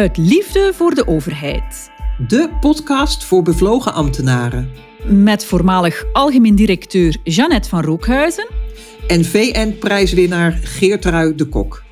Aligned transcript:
Uit 0.00 0.16
liefde 0.16 0.72
voor 0.74 0.94
de 0.94 1.06
overheid. 1.06 1.90
De 2.28 2.50
podcast 2.60 3.24
voor 3.24 3.42
bevlogen 3.42 3.94
ambtenaren. 3.94 4.70
Met 5.04 5.44
voormalig 5.44 6.04
algemeen 6.12 6.54
directeur 6.54 7.16
Jeannette 7.24 7.68
van 7.68 7.82
Rookhuizen. 7.82 8.48
En 9.06 9.24
VN-prijswinnaar 9.24 10.52
Geertrui 10.52 11.34
de 11.34 11.44
Kok. 11.44 11.82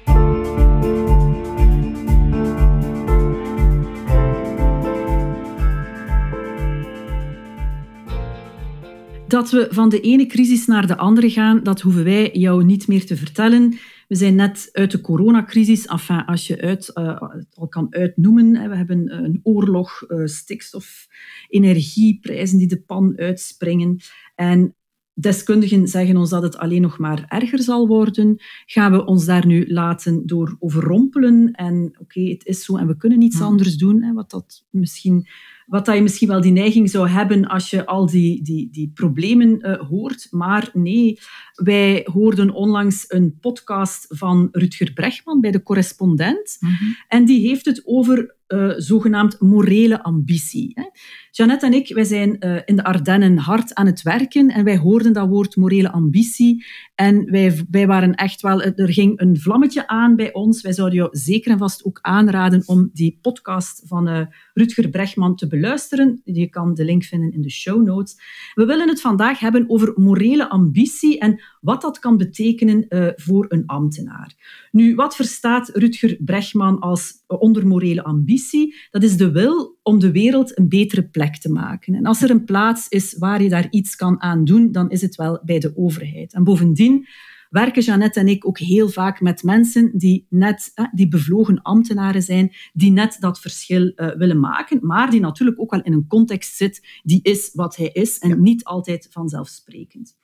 Dat 9.27 9.50
we 9.50 9.66
van 9.70 9.88
de 9.88 10.00
ene 10.00 10.27
crisis 10.27 10.66
naar 10.66 10.86
de 10.86 10.96
andere 10.96 11.30
gaan, 11.30 11.62
dat 11.62 11.80
hoeven 11.80 12.04
wij 12.04 12.30
jou 12.32 12.64
niet 12.64 12.88
meer 12.88 13.06
te 13.06 13.16
vertellen. 13.16 13.79
We 14.09 14.14
zijn 14.14 14.34
net 14.34 14.68
uit 14.72 14.90
de 14.90 15.00
coronacrisis, 15.00 15.86
enfin, 15.86 16.25
als 16.25 16.46
je 16.46 16.61
uit, 16.61 16.90
uh, 16.94 17.22
al 17.54 17.68
kan 17.68 17.86
uitnoemen. 17.90 18.68
We 18.71 18.76
hebben 18.76 19.25
een 19.25 19.40
oorlog, 19.43 20.04
uh, 20.08 20.26
stikstof, 20.26 21.07
energieprijzen 21.48 22.58
die 22.58 22.67
de 22.67 22.81
pan 22.81 23.18
uitspringen. 23.18 24.00
En 24.34 24.75
deskundigen 25.21 25.89
zeggen 25.89 26.17
ons 26.17 26.31
dat 26.31 26.43
het 26.43 26.57
alleen 26.57 26.82
nog 26.82 26.98
maar 26.98 27.25
erger 27.29 27.62
zal 27.62 27.86
worden. 27.86 28.36
Gaan 28.67 28.93
we 28.93 29.04
ons 29.04 29.25
daar 29.25 29.46
nu 29.46 29.72
laten 29.72 30.26
door 30.26 30.56
overrompelen? 30.59 31.53
En 31.53 31.96
oké, 31.98 32.20
het 32.20 32.47
is 32.47 32.64
zo 32.64 32.77
en 32.77 32.86
we 32.86 32.97
kunnen 32.97 33.19
niets 33.19 33.41
anders 33.41 33.77
doen. 33.77 34.03
Hè, 34.03 34.12
wat 34.12 34.31
dat 34.31 34.64
misschien 34.70 35.28
wat 35.69 35.86
dat 35.86 35.95
je 35.95 36.03
misschien 36.03 36.28
wel 36.28 36.41
die 36.41 36.53
neiging 36.53 36.91
zou 36.91 37.08
hebben 37.08 37.47
als 37.47 37.70
je 37.70 37.86
al 37.86 38.06
die, 38.06 38.42
die, 38.42 38.69
die 38.70 38.91
problemen 38.95 39.67
uh, 39.67 39.89
hoort. 39.89 40.27
Maar 40.31 40.70
nee, 40.72 41.19
wij 41.55 42.06
hoorden 42.12 42.50
onlangs 42.50 43.05
een 43.09 43.39
podcast 43.41 44.06
van 44.09 44.48
Rutger 44.53 44.92
Bregman 44.92 45.41
bij 45.41 45.50
de 45.50 45.62
correspondent. 45.62 46.56
Mm 46.61 46.69
-hmm. 46.69 46.97
En 47.09 47.25
die 47.25 47.48
heeft 47.48 47.64
het 47.64 47.83
over 47.84 48.37
uh, 48.49 48.73
zogenaamd 48.77 49.41
morele 49.41 50.03
ambitie. 50.03 50.71
Hè. 50.75 50.83
Jeannette 51.31 51.67
en 51.67 51.73
ik 51.73 51.95
wij 51.95 52.05
zijn 52.05 52.37
uh, 52.41 52.61
in 52.65 52.77
de 52.77 52.85
Ardennen 52.85 53.39
hard 53.39 53.75
aan 53.75 53.87
het 53.87 54.03
werken 54.03 54.49
en 54.49 54.65
wij 54.65 54.79
hoorden 54.79 55.13
dat 55.13 55.29
woord 55.29 55.57
morele 55.57 55.93
ambitie. 55.93 56.65
En 56.95 57.31
wij, 57.31 57.65
wij 57.71 57.87
waren 57.87 58.15
echt 58.15 58.41
wel, 58.41 58.63
er 58.63 58.93
ging 58.93 59.21
een 59.21 59.41
vlammetje 59.41 59.87
aan 59.87 60.17
bij 60.17 60.33
ons. 60.33 60.63
Wij 60.63 60.73
zouden 60.73 60.99
jou 60.99 61.09
zeker 61.13 61.51
en 61.51 61.59
vast 61.59 61.85
ook 61.85 61.99
aanraden 62.03 62.63
om 62.67 62.91
die 62.93 63.19
podcast 63.23 63.83
van 63.87 64.29
Rutger 64.55 64.89
Bregman 64.89 65.37
te 65.37 65.47
beluisteren. 65.47 66.21
Je 66.25 66.49
kan 66.49 66.75
de 66.75 66.85
link 66.85 67.05
vinden 67.05 67.33
in 67.33 67.43
de 67.43 67.51
show 67.51 67.87
notes. 67.87 68.17
We 68.55 68.65
willen 68.65 68.89
het 68.89 69.01
vandaag 69.01 69.39
hebben 69.39 69.65
over 69.71 69.93
morele 69.97 70.49
ambitie 70.49 71.19
en 71.19 71.43
wat 71.61 71.81
dat 71.81 71.99
kan 71.99 72.17
betekenen 72.17 72.87
voor 73.17 73.47
een 73.49 73.67
ambtenaar. 73.67 74.35
Nu, 74.71 74.95
wat 74.95 75.17
verstaat 75.17 75.69
Rutger 75.69 76.17
Bregman 76.21 76.79
als 76.79 77.25
onder 77.37 77.67
morele 77.67 78.05
ambitie? 78.05 78.75
Dat 78.91 79.03
is 79.03 79.17
de 79.17 79.31
wil 79.31 79.79
om 79.83 79.98
de 79.98 80.12
wereld 80.12 80.59
een 80.59 80.69
betere 80.69 81.09
plek 81.09 81.37
te 81.37 81.53
maken. 81.53 81.95
En 81.95 82.07
als 82.07 82.23
er 82.23 82.31
een 82.31 82.45
plaats 82.45 82.89
is 82.89 83.17
waar 83.19 83.43
je 83.43 83.48
daar 83.48 83.67
iets 83.70 83.97
kan 83.97 84.23
aan 84.23 84.45
doen, 84.45 84.73
dan 84.73 84.91
is 84.91 85.01
het 85.01 85.17
wel 85.17 85.41
bij 85.45 85.59
de 85.59 85.73
overheid. 85.77 86.35
En 86.35 86.45
bovendien 86.45 87.07
werken 87.51 87.83
Jeannette 87.83 88.20
en 88.20 88.29
ik 88.29 88.47
ook 88.47 88.59
heel 88.59 88.89
vaak 88.89 89.20
met 89.20 89.43
mensen 89.43 89.91
die 89.98 90.27
net 90.29 90.73
die 90.93 91.09
bevlogen 91.09 91.62
ambtenaren 91.62 92.23
zijn, 92.23 92.55
die 92.73 92.91
net 92.91 93.17
dat 93.20 93.41
verschil 93.41 93.92
uh, 93.97 94.15
willen 94.15 94.41
maken, 94.41 94.79
maar 94.83 95.11
die 95.11 95.20
natuurlijk 95.20 95.61
ook 95.61 95.70
wel 95.70 95.83
in 95.83 95.92
een 95.92 96.07
context 96.07 96.57
zit 96.57 97.01
die 97.03 97.20
is 97.23 97.51
wat 97.55 97.77
hij 97.77 97.89
is 97.89 98.19
en 98.19 98.29
ja. 98.29 98.35
niet 98.35 98.65
altijd 98.65 99.09
vanzelfsprekend. 99.11 100.17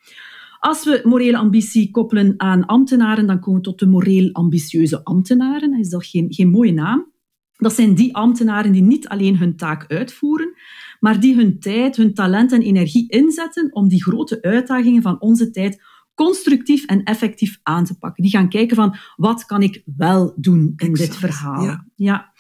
Als 0.65 0.85
we 0.85 1.01
morele 1.03 1.37
ambitie 1.37 1.91
koppelen 1.91 2.35
aan 2.37 2.67
ambtenaren, 2.67 3.27
dan 3.27 3.41
komen 3.41 3.61
we 3.61 3.67
tot 3.67 3.79
de 3.79 3.87
moreel 3.87 4.33
ambitieuze 4.33 5.05
ambtenaren. 5.05 5.71
Dat 5.71 5.81
is 5.81 5.89
dat 5.89 6.07
geen, 6.07 6.33
geen 6.33 6.51
mooie 6.51 6.73
naam. 6.73 7.13
Dat 7.57 7.75
zijn 7.75 7.95
die 7.95 8.15
ambtenaren 8.17 8.73
die 8.73 8.83
niet 8.83 9.09
alleen 9.09 9.39
hun 9.39 9.57
taak 9.57 9.85
uitvoeren, 9.93 10.55
maar 11.01 11.21
die 11.21 11.35
hun 11.35 11.59
tijd, 11.59 11.97
hun 11.97 12.15
talent 12.15 12.53
en 12.53 12.63
energie 12.63 13.11
inzetten 13.11 13.75
om 13.75 13.89
die 13.89 14.03
grote 14.03 14.43
uitdagingen 14.43 15.03
van 15.03 15.21
onze 15.21 15.51
tijd 15.51 15.83
constructief 16.15 16.85
en 16.85 17.03
effectief 17.03 17.59
aan 17.63 17.85
te 17.85 17.99
pakken. 17.99 18.23
Die 18.23 18.33
gaan 18.33 18.49
kijken 18.49 18.77
van 18.77 18.97
wat 19.17 19.45
kan 19.45 19.63
ik 19.63 19.83
wel 19.97 20.35
doen 20.37 20.73
in 20.77 20.89
exact, 20.89 21.11
dit 21.11 21.17
verhaal. 21.17 21.65
Ja. 21.65 21.87
ja. 21.95 22.33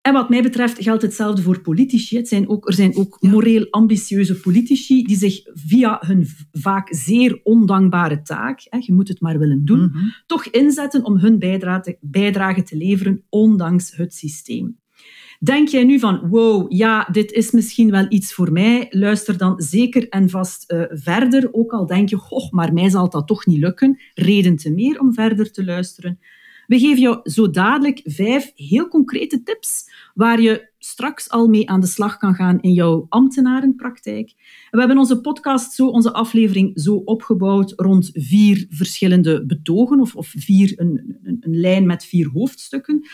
En 0.00 0.12
wat 0.12 0.28
mij 0.28 0.42
betreft 0.42 0.82
geldt 0.82 1.02
hetzelfde 1.02 1.42
voor 1.42 1.60
politici. 1.60 2.16
Het 2.16 2.28
zijn 2.28 2.48
ook, 2.48 2.68
er 2.68 2.74
zijn 2.74 2.96
ook 2.96 3.16
moreel 3.20 3.66
ambitieuze 3.70 4.40
politici 4.40 5.02
die 5.02 5.16
zich 5.16 5.40
via 5.54 5.98
hun 6.06 6.26
vaak 6.52 6.94
zeer 6.94 7.40
ondankbare 7.42 8.22
taak, 8.22 8.66
hè, 8.68 8.78
je 8.80 8.92
moet 8.92 9.08
het 9.08 9.20
maar 9.20 9.38
willen 9.38 9.64
doen, 9.64 9.80
mm 9.80 9.90
-hmm. 9.92 10.14
toch 10.26 10.46
inzetten 10.46 11.04
om 11.04 11.18
hun 11.18 11.38
bijdrage 11.38 11.80
te, 11.80 11.96
bijdrage 12.00 12.62
te 12.62 12.76
leveren, 12.76 13.24
ondanks 13.28 13.96
het 13.96 14.14
systeem. 14.14 14.78
Denk 15.38 15.68
jij 15.68 15.84
nu 15.84 15.98
van, 15.98 16.28
wow, 16.28 16.72
ja, 16.72 17.08
dit 17.12 17.32
is 17.32 17.50
misschien 17.50 17.90
wel 17.90 18.06
iets 18.08 18.34
voor 18.34 18.52
mij, 18.52 18.86
luister 18.90 19.38
dan 19.38 19.60
zeker 19.60 20.08
en 20.08 20.30
vast 20.30 20.72
uh, 20.72 20.82
verder. 20.88 21.48
Ook 21.52 21.72
al 21.72 21.86
denk 21.86 22.08
je, 22.08 22.16
goh, 22.16 22.50
maar 22.50 22.72
mij 22.72 22.88
zal 22.88 23.10
dat 23.10 23.26
toch 23.26 23.46
niet 23.46 23.58
lukken. 23.58 24.00
Reden 24.14 24.56
te 24.56 24.70
meer 24.70 25.00
om 25.00 25.14
verder 25.14 25.52
te 25.52 25.64
luisteren. 25.64 26.18
We 26.70 26.78
geven 26.78 27.00
jou 27.00 27.20
zo 27.22 27.50
dadelijk 27.50 28.00
vijf 28.04 28.52
heel 28.54 28.88
concrete 28.88 29.42
tips 29.42 29.84
waar 30.14 30.40
je 30.40 30.68
straks 30.78 31.30
al 31.30 31.48
mee 31.48 31.70
aan 31.70 31.80
de 31.80 31.86
slag 31.86 32.16
kan 32.16 32.34
gaan 32.34 32.60
in 32.60 32.72
jouw 32.72 33.06
ambtenarenpraktijk. 33.08 34.32
We 34.70 34.78
hebben 34.78 34.98
onze 34.98 35.20
podcast 35.20 35.72
zo, 35.72 35.86
onze 35.86 36.12
aflevering 36.12 36.80
zo 36.80 36.94
opgebouwd 36.94 37.72
rond 37.76 38.10
vier 38.12 38.66
verschillende 38.70 39.46
betogen 39.46 40.00
of, 40.00 40.16
of 40.16 40.32
vier, 40.36 40.72
een, 40.76 41.18
een, 41.22 41.36
een 41.40 41.60
lijn 41.60 41.86
met 41.86 42.04
vier 42.04 42.28
hoofdstukken. 42.28 43.08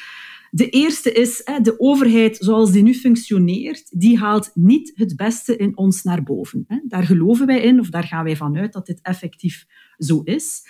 De 0.51 0.69
eerste 0.69 1.12
is, 1.12 1.45
de 1.62 1.75
overheid 1.81 2.37
zoals 2.37 2.73
die 2.73 2.83
nu 2.83 2.95
functioneert, 2.95 4.01
die 4.01 4.19
haalt 4.19 4.51
niet 4.55 4.93
het 4.95 5.17
beste 5.17 5.57
in 5.57 5.77
ons 5.77 6.03
naar 6.03 6.23
boven. 6.23 6.67
Daar 6.84 7.05
geloven 7.05 7.47
wij 7.47 7.61
in, 7.61 7.81
of 7.81 7.91
daar 7.91 8.05
gaan 8.05 8.25
wij 8.25 8.37
vanuit 8.37 8.73
dat 8.73 8.87
dit 8.87 9.01
effectief 9.03 9.67
zo 9.99 10.21
is 10.25 10.63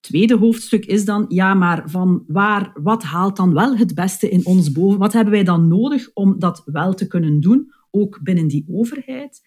tweede 0.00 0.36
hoofdstuk 0.36 0.84
is 0.84 1.04
dan, 1.04 1.24
ja, 1.28 1.54
maar 1.54 1.82
van 1.86 2.24
waar, 2.26 2.70
wat 2.82 3.02
haalt 3.02 3.36
dan 3.36 3.54
wel 3.54 3.76
het 3.76 3.94
beste 3.94 4.28
in 4.28 4.46
ons 4.46 4.72
boven? 4.72 4.98
Wat 4.98 5.12
hebben 5.12 5.32
wij 5.32 5.44
dan 5.44 5.68
nodig 5.68 6.10
om 6.14 6.38
dat 6.38 6.62
wel 6.64 6.94
te 6.94 7.06
kunnen 7.06 7.40
doen, 7.40 7.72
ook 7.90 8.20
binnen 8.22 8.48
die 8.48 8.64
overheid? 8.70 9.42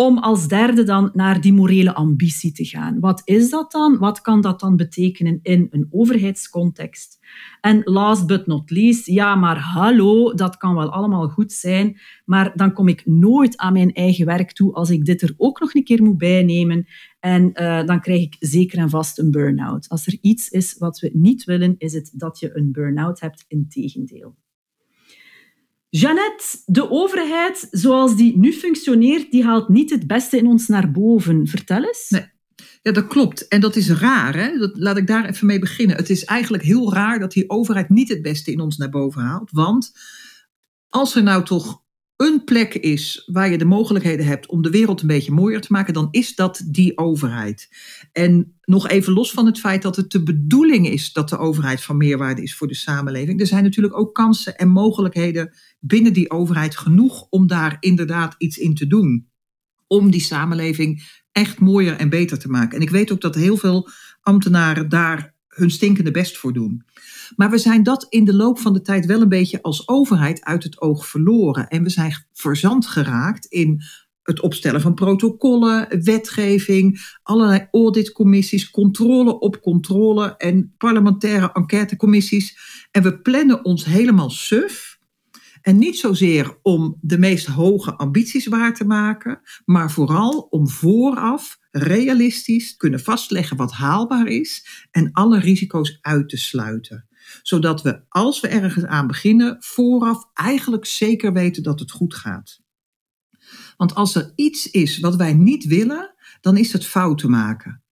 Om 0.00 0.18
als 0.18 0.48
derde 0.48 0.82
dan 0.82 1.10
naar 1.12 1.40
die 1.40 1.52
morele 1.52 1.94
ambitie 1.94 2.52
te 2.52 2.64
gaan. 2.64 3.00
Wat 3.00 3.22
is 3.24 3.50
dat 3.50 3.72
dan? 3.72 3.98
Wat 3.98 4.20
kan 4.20 4.40
dat 4.40 4.60
dan 4.60 4.76
betekenen 4.76 5.38
in 5.42 5.66
een 5.70 5.86
overheidscontext? 5.90 7.18
En 7.60 7.80
last 7.84 8.26
but 8.26 8.46
not 8.46 8.70
least, 8.70 9.06
ja, 9.06 9.34
maar 9.34 9.58
hallo, 9.58 10.34
dat 10.34 10.56
kan 10.56 10.74
wel 10.74 10.90
allemaal 10.90 11.28
goed 11.28 11.52
zijn, 11.52 12.00
maar 12.24 12.56
dan 12.56 12.72
kom 12.72 12.88
ik 12.88 13.06
nooit 13.06 13.56
aan 13.56 13.72
mijn 13.72 13.92
eigen 13.92 14.26
werk 14.26 14.52
toe 14.52 14.74
als 14.74 14.90
ik 14.90 15.04
dit 15.04 15.22
er 15.22 15.34
ook 15.36 15.60
nog 15.60 15.74
een 15.74 15.84
keer 15.84 16.02
moet 16.02 16.18
bijnemen. 16.18 16.86
En 17.18 17.50
uh, 17.54 17.84
dan 17.86 18.00
krijg 18.00 18.22
ik 18.22 18.36
zeker 18.38 18.78
en 18.78 18.90
vast 18.90 19.18
een 19.18 19.30
burn-out. 19.30 19.88
Als 19.88 20.06
er 20.06 20.18
iets 20.20 20.48
is 20.48 20.76
wat 20.78 20.98
we 20.98 21.10
niet 21.12 21.44
willen, 21.44 21.74
is 21.78 21.92
het 21.92 22.12
dat 22.14 22.38
je 22.38 22.56
een 22.56 22.72
burn-out 22.72 23.20
hebt, 23.20 23.44
in 23.48 23.68
tegendeel. 23.68 24.36
Jeannette, 25.90 26.44
de 26.66 26.90
overheid 26.90 27.68
zoals 27.70 28.16
die 28.16 28.38
nu 28.38 28.52
functioneert, 28.52 29.30
die 29.30 29.44
haalt 29.44 29.68
niet 29.68 29.90
het 29.90 30.06
beste 30.06 30.36
in 30.36 30.46
ons 30.46 30.66
naar 30.66 30.90
boven. 30.90 31.46
Vertel 31.46 31.84
eens. 31.84 32.06
Nee. 32.08 32.28
Ja, 32.82 32.92
dat 32.92 33.06
klopt. 33.06 33.48
En 33.48 33.60
dat 33.60 33.76
is 33.76 33.90
raar. 33.90 34.36
Hè? 34.36 34.58
Dat, 34.58 34.70
laat 34.74 34.96
ik 34.96 35.06
daar 35.06 35.28
even 35.28 35.46
mee 35.46 35.58
beginnen. 35.58 35.96
Het 35.96 36.10
is 36.10 36.24
eigenlijk 36.24 36.62
heel 36.62 36.92
raar 36.92 37.18
dat 37.18 37.32
die 37.32 37.50
overheid 37.50 37.88
niet 37.88 38.08
het 38.08 38.22
beste 38.22 38.52
in 38.52 38.60
ons 38.60 38.76
naar 38.76 38.90
boven 38.90 39.22
haalt. 39.22 39.50
Want 39.50 39.92
als 40.88 41.14
er 41.14 41.22
nou 41.22 41.44
toch 41.44 41.82
een 42.20 42.44
plek 42.44 42.74
is 42.74 43.22
waar 43.32 43.50
je 43.50 43.58
de 43.58 43.64
mogelijkheden 43.64 44.26
hebt 44.26 44.46
om 44.46 44.62
de 44.62 44.70
wereld 44.70 45.00
een 45.00 45.06
beetje 45.06 45.32
mooier 45.32 45.60
te 45.60 45.72
maken, 45.72 45.94
dan 45.94 46.08
is 46.10 46.34
dat 46.34 46.62
die 46.66 46.98
overheid. 46.98 47.68
En 48.12 48.54
nog 48.64 48.88
even 48.88 49.12
los 49.12 49.30
van 49.30 49.46
het 49.46 49.60
feit 49.60 49.82
dat 49.82 49.96
het 49.96 50.10
de 50.10 50.22
bedoeling 50.22 50.88
is 50.88 51.12
dat 51.12 51.28
de 51.28 51.38
overheid 51.38 51.82
van 51.82 51.96
meerwaarde 51.96 52.42
is 52.42 52.56
voor 52.56 52.66
de 52.66 52.74
samenleving. 52.74 53.40
Er 53.40 53.46
zijn 53.46 53.62
natuurlijk 53.62 53.98
ook 53.98 54.14
kansen 54.14 54.56
en 54.56 54.68
mogelijkheden 54.68 55.52
binnen 55.78 56.12
die 56.12 56.30
overheid 56.30 56.76
genoeg 56.76 57.26
om 57.30 57.46
daar 57.46 57.76
inderdaad 57.80 58.34
iets 58.38 58.58
in 58.58 58.74
te 58.74 58.86
doen. 58.86 59.28
Om 59.86 60.10
die 60.10 60.20
samenleving 60.20 61.02
echt 61.32 61.60
mooier 61.60 61.96
en 61.96 62.08
beter 62.08 62.38
te 62.38 62.48
maken. 62.48 62.76
En 62.76 62.82
ik 62.82 62.90
weet 62.90 63.12
ook 63.12 63.20
dat 63.20 63.34
heel 63.34 63.56
veel 63.56 63.88
ambtenaren 64.20 64.88
daar 64.88 65.29
hun 65.50 65.70
stinkende 65.70 66.10
best 66.10 66.38
voor 66.38 66.52
doen. 66.52 66.84
Maar 67.36 67.50
we 67.50 67.58
zijn 67.58 67.82
dat 67.82 68.06
in 68.08 68.24
de 68.24 68.34
loop 68.34 68.58
van 68.58 68.72
de 68.72 68.82
tijd 68.82 69.06
wel 69.06 69.20
een 69.20 69.28
beetje 69.28 69.62
als 69.62 69.88
overheid 69.88 70.44
uit 70.44 70.62
het 70.62 70.80
oog 70.80 71.06
verloren. 71.06 71.68
En 71.68 71.82
we 71.82 71.90
zijn 71.90 72.26
verzand 72.32 72.86
geraakt 72.86 73.44
in 73.46 73.82
het 74.22 74.40
opstellen 74.40 74.80
van 74.80 74.94
protocollen, 74.94 76.02
wetgeving, 76.04 77.16
allerlei 77.22 77.68
auditcommissies, 77.70 78.70
controle 78.70 79.38
op 79.38 79.60
controle 79.60 80.36
en 80.36 80.74
parlementaire 80.78 81.52
enquêtecommissies. 81.52 82.58
En 82.90 83.02
we 83.02 83.18
plannen 83.18 83.64
ons 83.64 83.84
helemaal 83.84 84.30
suf. 84.30 84.98
En 85.62 85.78
niet 85.78 85.98
zozeer 85.98 86.58
om 86.62 86.98
de 87.00 87.18
meest 87.18 87.46
hoge 87.46 87.94
ambities 87.94 88.46
waar 88.46 88.74
te 88.74 88.84
maken, 88.84 89.40
maar 89.64 89.90
vooral 89.90 90.40
om 90.40 90.68
vooraf 90.68 91.58
realistisch 91.70 92.76
kunnen 92.76 93.00
vastleggen 93.00 93.56
wat 93.56 93.72
haalbaar 93.72 94.26
is 94.26 94.86
en 94.90 95.12
alle 95.12 95.38
risico's 95.38 95.98
uit 96.00 96.28
te 96.28 96.36
sluiten. 96.36 97.08
Zodat 97.42 97.82
we, 97.82 98.02
als 98.08 98.40
we 98.40 98.48
ergens 98.48 98.84
aan 98.84 99.06
beginnen, 99.06 99.56
vooraf 99.58 100.24
eigenlijk 100.34 100.86
zeker 100.86 101.32
weten 101.32 101.62
dat 101.62 101.80
het 101.80 101.90
goed 101.90 102.14
gaat. 102.14 102.60
Want 103.76 103.94
als 103.94 104.14
er 104.14 104.32
iets 104.34 104.70
is 104.70 104.98
wat 104.98 105.16
wij 105.16 105.32
niet 105.32 105.64
willen, 105.64 106.14
dan 106.40 106.56
is 106.56 106.72
het 106.72 106.86
fouten 106.86 107.30
maken. 107.30 107.82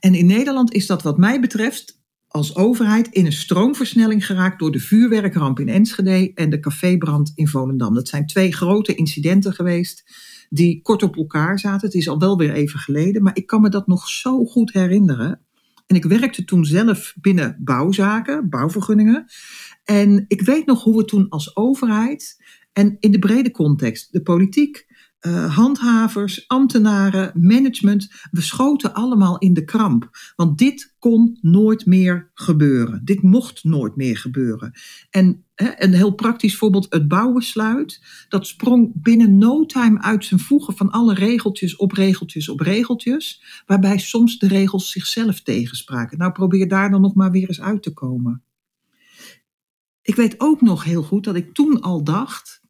En 0.00 0.14
in 0.14 0.26
Nederland 0.26 0.72
is 0.72 0.86
dat 0.86 1.02
wat 1.02 1.18
mij 1.18 1.40
betreft 1.40 1.97
als 2.28 2.56
overheid 2.56 3.08
in 3.08 3.26
een 3.26 3.32
stroomversnelling 3.32 4.26
geraakt 4.26 4.58
door 4.58 4.72
de 4.72 4.80
vuurwerkramp 4.80 5.60
in 5.60 5.68
Enschede 5.68 6.32
en 6.34 6.50
de 6.50 6.60
cafébrand 6.60 7.32
in 7.34 7.48
Volendam. 7.48 7.94
Dat 7.94 8.08
zijn 8.08 8.26
twee 8.26 8.52
grote 8.52 8.94
incidenten 8.94 9.52
geweest 9.52 10.04
die 10.50 10.82
kort 10.82 11.02
op 11.02 11.16
elkaar 11.16 11.58
zaten. 11.58 11.86
Het 11.86 11.96
is 11.96 12.08
al 12.08 12.18
wel 12.18 12.38
weer 12.38 12.52
even 12.52 12.78
geleden, 12.78 13.22
maar 13.22 13.36
ik 13.36 13.46
kan 13.46 13.60
me 13.60 13.68
dat 13.68 13.86
nog 13.86 14.08
zo 14.08 14.44
goed 14.44 14.72
herinneren. 14.72 15.40
En 15.86 15.96
ik 15.96 16.04
werkte 16.04 16.44
toen 16.44 16.64
zelf 16.64 17.14
binnen 17.20 17.56
bouwzaken, 17.60 18.48
bouwvergunningen. 18.48 19.24
En 19.84 20.24
ik 20.28 20.42
weet 20.42 20.66
nog 20.66 20.82
hoe 20.82 20.96
we 20.96 21.04
toen 21.04 21.28
als 21.28 21.56
overheid 21.56 22.44
en 22.72 22.96
in 23.00 23.10
de 23.10 23.18
brede 23.18 23.50
context, 23.50 24.12
de 24.12 24.22
politiek, 24.22 24.86
uh, 25.20 25.56
handhavers, 25.56 26.48
ambtenaren, 26.48 27.32
management, 27.34 28.08
we 28.30 28.40
schoten 28.40 28.94
allemaal 28.94 29.38
in 29.38 29.52
de 29.52 29.64
kramp. 29.64 30.10
Want 30.36 30.58
dit 30.58 30.94
kon 30.98 31.38
nooit 31.40 31.86
meer 31.86 32.30
gebeuren. 32.34 33.00
Dit 33.04 33.22
mocht 33.22 33.64
nooit 33.64 33.96
meer 33.96 34.18
gebeuren. 34.18 34.72
En 35.10 35.44
een 35.54 35.92
heel 35.92 36.14
praktisch 36.14 36.56
voorbeeld, 36.56 36.86
het 36.90 37.08
bouwbesluit, 37.08 38.02
dat 38.28 38.46
sprong 38.46 38.92
binnen 38.94 39.38
no 39.38 39.66
time 39.66 40.02
uit 40.02 40.24
zijn 40.24 40.40
voegen 40.40 40.76
van 40.76 40.90
alle 40.90 41.14
regeltjes 41.14 41.76
op 41.76 41.92
regeltjes 41.92 42.48
op 42.48 42.60
regeltjes, 42.60 43.42
waarbij 43.66 43.98
soms 43.98 44.38
de 44.38 44.48
regels 44.48 44.90
zichzelf 44.90 45.40
tegenspraken. 45.40 46.18
Nou, 46.18 46.32
probeer 46.32 46.68
daar 46.68 46.90
dan 46.90 47.00
nog 47.00 47.14
maar 47.14 47.30
weer 47.30 47.48
eens 47.48 47.60
uit 47.60 47.82
te 47.82 47.92
komen. 47.92 48.42
Ik 50.02 50.14
weet 50.14 50.34
ook 50.40 50.60
nog 50.60 50.84
heel 50.84 51.02
goed 51.02 51.24
dat 51.24 51.36
ik 51.36 51.54
toen 51.54 51.80
al 51.80 52.04
dacht, 52.04 52.60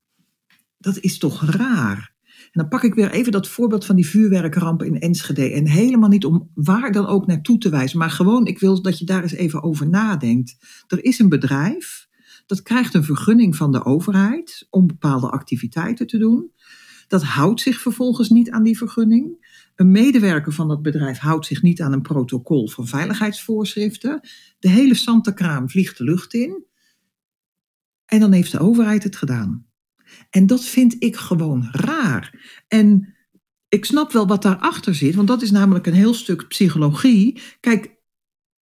dat 0.78 0.98
is 0.98 1.18
toch 1.18 1.44
raar. 1.44 2.16
Dan 2.58 2.68
pak 2.68 2.82
ik 2.82 2.94
weer 2.94 3.10
even 3.10 3.32
dat 3.32 3.48
voorbeeld 3.48 3.86
van 3.86 3.96
die 3.96 4.06
vuurwerkramp 4.06 4.82
in 4.82 5.00
Enschede. 5.00 5.52
En 5.52 5.66
helemaal 5.66 6.08
niet 6.08 6.24
om 6.24 6.50
waar 6.54 6.92
dan 6.92 7.06
ook 7.06 7.26
naartoe 7.26 7.58
te 7.58 7.68
wijzen, 7.68 7.98
maar 7.98 8.10
gewoon, 8.10 8.46
ik 8.46 8.58
wil 8.58 8.82
dat 8.82 8.98
je 8.98 9.04
daar 9.04 9.22
eens 9.22 9.32
even 9.32 9.62
over 9.62 9.88
nadenkt. 9.88 10.56
Er 10.86 11.04
is 11.04 11.18
een 11.18 11.28
bedrijf 11.28 12.08
dat 12.46 12.62
krijgt 12.62 12.94
een 12.94 13.04
vergunning 13.04 13.56
van 13.56 13.72
de 13.72 13.84
overheid 13.84 14.66
om 14.70 14.86
bepaalde 14.86 15.30
activiteiten 15.30 16.06
te 16.06 16.18
doen. 16.18 16.52
Dat 17.08 17.22
houdt 17.22 17.60
zich 17.60 17.80
vervolgens 17.80 18.28
niet 18.28 18.50
aan 18.50 18.62
die 18.62 18.78
vergunning. 18.78 19.46
Een 19.74 19.90
medewerker 19.90 20.52
van 20.52 20.68
dat 20.68 20.82
bedrijf 20.82 21.18
houdt 21.18 21.46
zich 21.46 21.62
niet 21.62 21.80
aan 21.80 21.92
een 21.92 22.02
protocol 22.02 22.68
van 22.68 22.86
veiligheidsvoorschriften. 22.86 24.20
De 24.58 24.68
hele 24.68 24.94
Santekraam 24.94 25.70
vliegt 25.70 25.98
de 25.98 26.04
lucht 26.04 26.34
in. 26.34 26.64
En 28.04 28.20
dan 28.20 28.32
heeft 28.32 28.52
de 28.52 28.58
overheid 28.58 29.02
het 29.02 29.16
gedaan. 29.16 29.67
En 30.30 30.46
dat 30.46 30.64
vind 30.64 30.96
ik 30.98 31.16
gewoon 31.16 31.68
raar. 31.72 32.52
En 32.68 33.14
ik 33.68 33.84
snap 33.84 34.12
wel 34.12 34.26
wat 34.26 34.42
daarachter 34.42 34.94
zit, 34.94 35.14
want 35.14 35.28
dat 35.28 35.42
is 35.42 35.50
namelijk 35.50 35.86
een 35.86 35.94
heel 35.94 36.14
stuk 36.14 36.48
psychologie. 36.48 37.40
Kijk, 37.60 37.96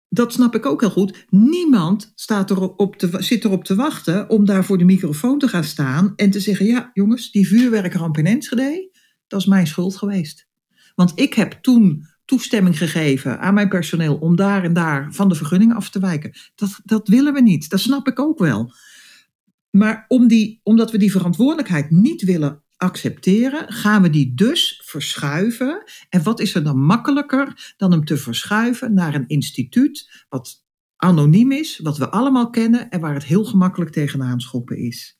dat 0.08 0.32
snap 0.32 0.54
ik 0.54 0.66
ook 0.66 0.80
heel 0.80 0.90
goed. 0.90 1.26
Niemand 1.28 2.12
staat 2.14 2.50
erop 2.50 2.96
te, 2.96 3.10
zit 3.18 3.44
erop 3.44 3.64
te 3.64 3.74
wachten 3.74 4.30
om 4.30 4.44
daar 4.44 4.64
voor 4.64 4.78
de 4.78 4.84
microfoon 4.84 5.38
te 5.38 5.48
gaan 5.48 5.64
staan 5.64 6.12
en 6.16 6.30
te 6.30 6.40
zeggen: 6.40 6.66
Ja, 6.66 6.90
jongens, 6.92 7.30
die 7.30 7.48
vuurwerkramp 7.48 8.18
in 8.18 8.26
Enschede, 8.26 8.90
dat 9.26 9.40
is 9.40 9.46
mijn 9.46 9.66
schuld 9.66 9.96
geweest. 9.96 10.48
Want 10.94 11.12
ik 11.14 11.34
heb 11.34 11.52
toen 11.52 12.06
toestemming 12.24 12.78
gegeven 12.78 13.40
aan 13.40 13.54
mijn 13.54 13.68
personeel 13.68 14.16
om 14.16 14.36
daar 14.36 14.64
en 14.64 14.72
daar 14.72 15.12
van 15.12 15.28
de 15.28 15.34
vergunning 15.34 15.74
af 15.74 15.90
te 15.90 15.98
wijken. 15.98 16.32
Dat, 16.54 16.80
dat 16.84 17.08
willen 17.08 17.32
we 17.32 17.40
niet. 17.40 17.70
Dat 17.70 17.80
snap 17.80 18.08
ik 18.08 18.18
ook 18.18 18.38
wel. 18.38 18.72
Maar 19.76 20.04
om 20.08 20.28
die, 20.28 20.60
omdat 20.62 20.90
we 20.90 20.98
die 20.98 21.10
verantwoordelijkheid 21.10 21.90
niet 21.90 22.22
willen 22.22 22.62
accepteren, 22.76 23.72
gaan 23.72 24.02
we 24.02 24.10
die 24.10 24.34
dus 24.34 24.82
verschuiven. 24.84 25.82
En 26.08 26.22
wat 26.22 26.40
is 26.40 26.54
er 26.54 26.64
dan 26.64 26.78
makkelijker 26.78 27.74
dan 27.76 27.90
hem 27.90 28.04
te 28.04 28.16
verschuiven 28.16 28.94
naar 28.94 29.14
een 29.14 29.28
instituut 29.28 30.24
wat 30.28 30.64
anoniem 30.96 31.52
is, 31.52 31.78
wat 31.78 31.98
we 31.98 32.10
allemaal 32.10 32.50
kennen 32.50 32.90
en 32.90 33.00
waar 33.00 33.14
het 33.14 33.24
heel 33.24 33.44
gemakkelijk 33.44 33.90
tegenaan 33.90 34.40
schoppen 34.40 34.76
is. 34.76 35.18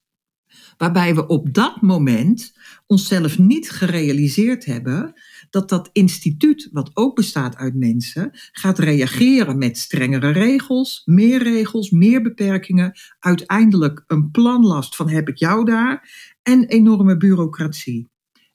Waarbij 0.76 1.14
we 1.14 1.26
op 1.26 1.54
dat 1.54 1.80
moment 1.80 2.54
onszelf 2.86 3.38
niet 3.38 3.70
gerealiseerd 3.70 4.64
hebben 4.64 5.12
dat 5.50 5.68
dat 5.68 5.90
instituut, 5.92 6.68
wat 6.72 6.90
ook 6.94 7.14
bestaat 7.14 7.56
uit 7.56 7.74
mensen, 7.74 8.30
gaat 8.52 8.78
reageren 8.78 9.58
met 9.58 9.78
strengere 9.78 10.30
regels, 10.30 11.02
meer 11.04 11.42
regels, 11.42 11.90
meer 11.90 12.22
beperkingen, 12.22 12.98
uiteindelijk 13.18 14.04
een 14.06 14.30
planlast 14.30 14.96
van 14.96 15.08
heb 15.08 15.28
ik 15.28 15.36
jou 15.36 15.64
daar 15.64 16.10
en 16.42 16.64
enorme 16.64 17.16
bureaucratie. 17.16 18.08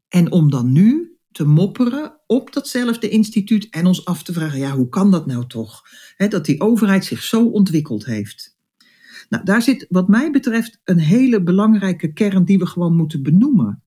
En 0.09 0.31
om 0.31 0.49
dan 0.49 0.71
nu 0.71 1.15
te 1.31 1.45
mopperen 1.45 2.19
op 2.27 2.53
datzelfde 2.53 3.09
instituut 3.09 3.67
en 3.69 3.85
ons 3.85 4.05
af 4.05 4.23
te 4.23 4.33
vragen, 4.33 4.59
ja, 4.59 4.71
hoe 4.71 4.89
kan 4.89 5.11
dat 5.11 5.25
nou 5.25 5.47
toch? 5.47 5.81
dat 6.17 6.45
die 6.45 6.61
overheid 6.61 7.05
zich 7.05 7.23
zo 7.23 7.45
ontwikkeld 7.45 8.05
heeft. 8.05 8.50
Nou, 9.31 9.43
daar 9.43 9.61
zit 9.61 9.85
wat 9.89 10.07
mij 10.07 10.31
betreft 10.31 10.81
een 10.83 10.99
hele 10.99 11.43
belangrijke 11.43 12.13
kern 12.13 12.45
die 12.45 12.59
we 12.59 12.65
gewoon 12.65 12.95
moeten 12.95 13.23
benoemen 13.23 13.83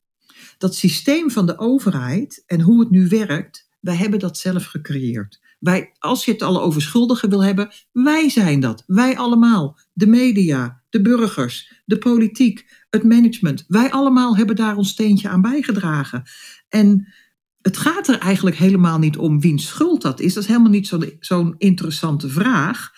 dat 0.58 0.74
systeem 0.74 1.30
van 1.30 1.46
de 1.46 1.58
overheid 1.58 2.42
en 2.46 2.60
hoe 2.60 2.80
het 2.80 2.90
nu 2.90 3.08
werkt, 3.08 3.68
wij 3.80 3.96
hebben 3.96 4.18
dat 4.18 4.38
zelf 4.38 4.64
gecreëerd. 4.64 5.40
Wij, 5.58 5.92
als 5.98 6.24
je 6.24 6.32
het 6.32 6.42
al 6.42 6.62
over 6.62 6.82
schuldigen 6.82 7.30
wil 7.30 7.44
hebben, 7.44 7.72
wij 7.92 8.28
zijn 8.28 8.60
dat. 8.60 8.82
Wij 8.86 9.16
allemaal. 9.16 9.78
De 9.92 10.06
media, 10.06 10.82
de 10.88 11.00
burgers, 11.00 11.82
de 11.84 11.98
politiek, 11.98 12.86
het 12.90 13.04
management. 13.04 13.64
Wij 13.68 13.90
allemaal 13.90 14.36
hebben 14.36 14.56
daar 14.56 14.76
ons 14.76 14.90
steentje 14.90 15.28
aan 15.28 15.42
bijgedragen. 15.42 16.22
En 16.68 17.12
het 17.60 17.76
gaat 17.76 18.08
er 18.08 18.18
eigenlijk 18.18 18.56
helemaal 18.56 18.98
niet 18.98 19.16
om 19.16 19.40
wiens 19.40 19.66
schuld 19.66 20.02
dat 20.02 20.20
is. 20.20 20.34
Dat 20.34 20.42
is 20.42 20.48
helemaal 20.48 20.70
niet 20.70 20.96
zo'n 21.20 21.54
interessante 21.58 22.28
vraag. 22.28 22.90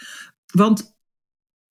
Want 0.53 0.96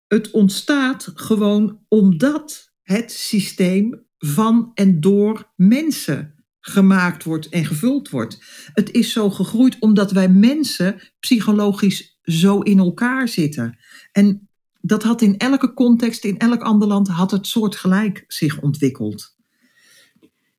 het 0.08 0.30
ontstaat 0.30 1.12
gewoon 1.14 1.80
omdat 1.88 2.72
het 2.82 3.12
systeem 3.12 4.04
van 4.18 4.70
en 4.74 5.00
door 5.00 5.52
mensen 5.56 6.34
gemaakt 6.60 7.24
wordt 7.24 7.48
en 7.48 7.64
gevuld 7.64 8.10
wordt. 8.10 8.38
Het 8.72 8.90
is 8.90 9.12
zo 9.12 9.30
gegroeid 9.30 9.76
omdat 9.78 10.12
wij 10.12 10.28
mensen 10.28 11.00
psychologisch 11.20 12.18
zo 12.22 12.60
in 12.60 12.78
elkaar 12.78 13.28
zitten. 13.28 13.78
En 14.12 14.48
dat 14.80 15.02
had 15.02 15.22
in 15.22 15.38
elke 15.38 15.74
context, 15.74 16.24
in 16.24 16.38
elk 16.38 16.62
ander 16.62 16.88
land, 16.88 17.08
had 17.08 17.30
het 17.30 17.46
soortgelijk 17.46 18.24
zich 18.26 18.60
ontwikkeld 18.60 19.35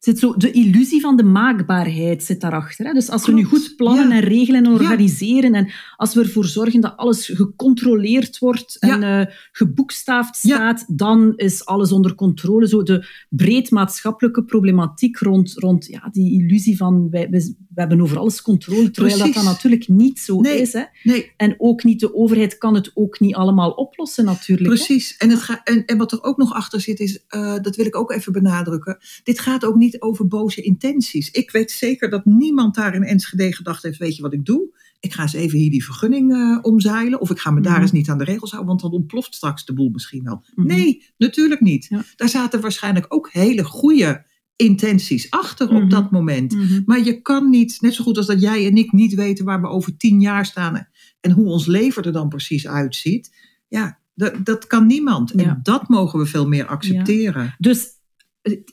zit 0.07 0.19
zo, 0.19 0.37
de 0.37 0.51
illusie 0.51 1.01
van 1.01 1.15
de 1.15 1.23
maakbaarheid 1.23 2.23
zit 2.23 2.41
daarachter. 2.41 2.85
Hè? 2.85 2.93
Dus 2.93 3.09
als 3.09 3.25
we 3.25 3.33
nu 3.33 3.43
goed 3.43 3.73
plannen 3.77 4.11
en 4.11 4.19
regelen 4.19 4.65
en 4.65 4.71
organiseren 4.71 5.53
en 5.53 5.69
als 5.95 6.13
we 6.13 6.21
ervoor 6.21 6.45
zorgen 6.45 6.81
dat 6.81 6.97
alles 6.97 7.25
gecontroleerd 7.25 8.39
wordt 8.39 8.77
en 8.79 9.01
uh, 9.01 9.33
geboekstaafd 9.51 10.35
staat, 10.35 10.85
dan 10.87 11.33
is 11.35 11.65
alles 11.65 11.91
onder 11.91 12.15
controle. 12.15 12.67
Zo 12.67 12.83
de 12.83 13.07
breed 13.29 13.71
maatschappelijke 13.71 14.43
problematiek 14.43 15.17
rond, 15.17 15.53
rond 15.53 15.85
ja, 15.85 16.09
die 16.11 16.41
illusie 16.41 16.77
van 16.77 17.09
wij, 17.09 17.29
we, 17.77 17.83
hebben 17.83 18.01
over 18.01 18.17
alles 18.17 18.41
controle, 18.41 18.91
terwijl 18.91 19.17
dat, 19.17 19.33
dat 19.33 19.43
natuurlijk 19.43 19.87
niet 19.87 20.19
zo 20.19 20.41
is. 20.41 20.73
Hè? 20.73 20.83
Nee. 21.03 21.31
En 21.37 21.55
ook 21.57 21.83
niet, 21.83 21.99
de 21.99 22.15
overheid 22.15 22.57
kan 22.57 22.75
het 22.75 22.91
ook 22.93 23.19
niet 23.19 23.35
allemaal 23.35 23.71
oplossen 23.71 24.25
natuurlijk. 24.25 24.69
Precies. 24.69 25.17
En, 25.17 25.29
het 25.29 25.41
ga, 25.41 25.63
en, 25.63 25.85
en 25.85 25.97
wat 25.97 26.11
er 26.11 26.23
ook 26.23 26.37
nog 26.37 26.53
achter 26.53 26.81
zit 26.81 26.99
is, 26.99 27.23
uh, 27.29 27.55
dat 27.61 27.75
wil 27.75 27.85
ik 27.85 27.95
ook 27.95 28.11
even 28.11 28.31
benadrukken, 28.31 28.97
dit 29.23 29.39
gaat 29.39 29.65
ook 29.65 29.75
niet 29.75 30.01
over 30.01 30.27
boze 30.27 30.61
intenties. 30.61 31.31
Ik 31.31 31.51
weet 31.51 31.71
zeker 31.71 32.09
dat 32.09 32.25
niemand 32.25 32.75
daar 32.75 32.95
in 32.95 33.03
Enschede 33.03 33.53
gedacht 33.53 33.83
heeft, 33.83 33.97
weet 33.97 34.15
je 34.15 34.21
wat 34.21 34.33
ik 34.33 34.45
doe? 34.45 34.75
Ik 34.99 35.13
ga 35.13 35.21
eens 35.21 35.33
even 35.33 35.59
hier 35.59 35.71
die 35.71 35.85
vergunning 35.85 36.31
uh, 36.31 36.59
omzeilen. 36.61 37.21
Of 37.21 37.29
ik 37.29 37.39
ga 37.39 37.51
me 37.51 37.61
daar 37.61 37.73
mhm. 37.73 37.81
eens 37.81 37.91
niet 37.91 38.09
aan 38.09 38.17
de 38.17 38.23
regels 38.23 38.51
houden, 38.51 38.69
want 38.69 38.81
dan 38.81 38.99
ontploft 38.99 39.35
straks 39.35 39.65
de 39.65 39.73
boel 39.73 39.89
misschien 39.89 40.23
wel. 40.23 40.43
Mhm. 40.55 40.67
Nee, 40.67 41.03
natuurlijk 41.17 41.61
niet. 41.61 41.89
Daar 42.15 42.29
zaten 42.29 42.61
waarschijnlijk 42.61 43.05
ook 43.09 43.29
hele 43.31 43.63
goede 43.63 44.25
intenties 44.57 45.29
achter 45.29 45.69
op 45.69 45.81
mhm. 45.81 45.89
dat 45.89 46.11
moment. 46.11 46.57
Maar 46.85 47.03
je 47.03 47.21
kan 47.21 47.49
niet, 47.49 47.77
net 47.81 47.93
zo 47.93 48.03
goed 48.03 48.17
als 48.17 48.25
dat 48.25 48.41
jij 48.41 48.65
en 48.65 48.75
ik 48.75 48.91
niet 48.91 49.13
weten 49.13 49.45
waar 49.45 49.61
we 49.61 49.67
over 49.67 49.97
tien 49.97 50.21
jaar 50.21 50.45
staan 50.45 50.87
en 51.21 51.31
hoe 51.31 51.45
ons 51.45 51.65
leven 51.65 52.03
er 52.03 52.11
dan 52.11 52.29
precies 52.29 52.67
uitziet. 52.67 53.35
Ja, 53.67 53.99
dat, 54.13 54.45
dat 54.45 54.67
kan 54.67 54.87
niemand. 54.87 55.31
En 55.31 55.59
dat 55.63 55.89
mogen 55.89 56.19
we 56.19 56.25
veel 56.25 56.47
meer 56.47 56.65
accepteren. 56.65 57.43
Ja. 57.43 57.55
Dus 57.57 57.85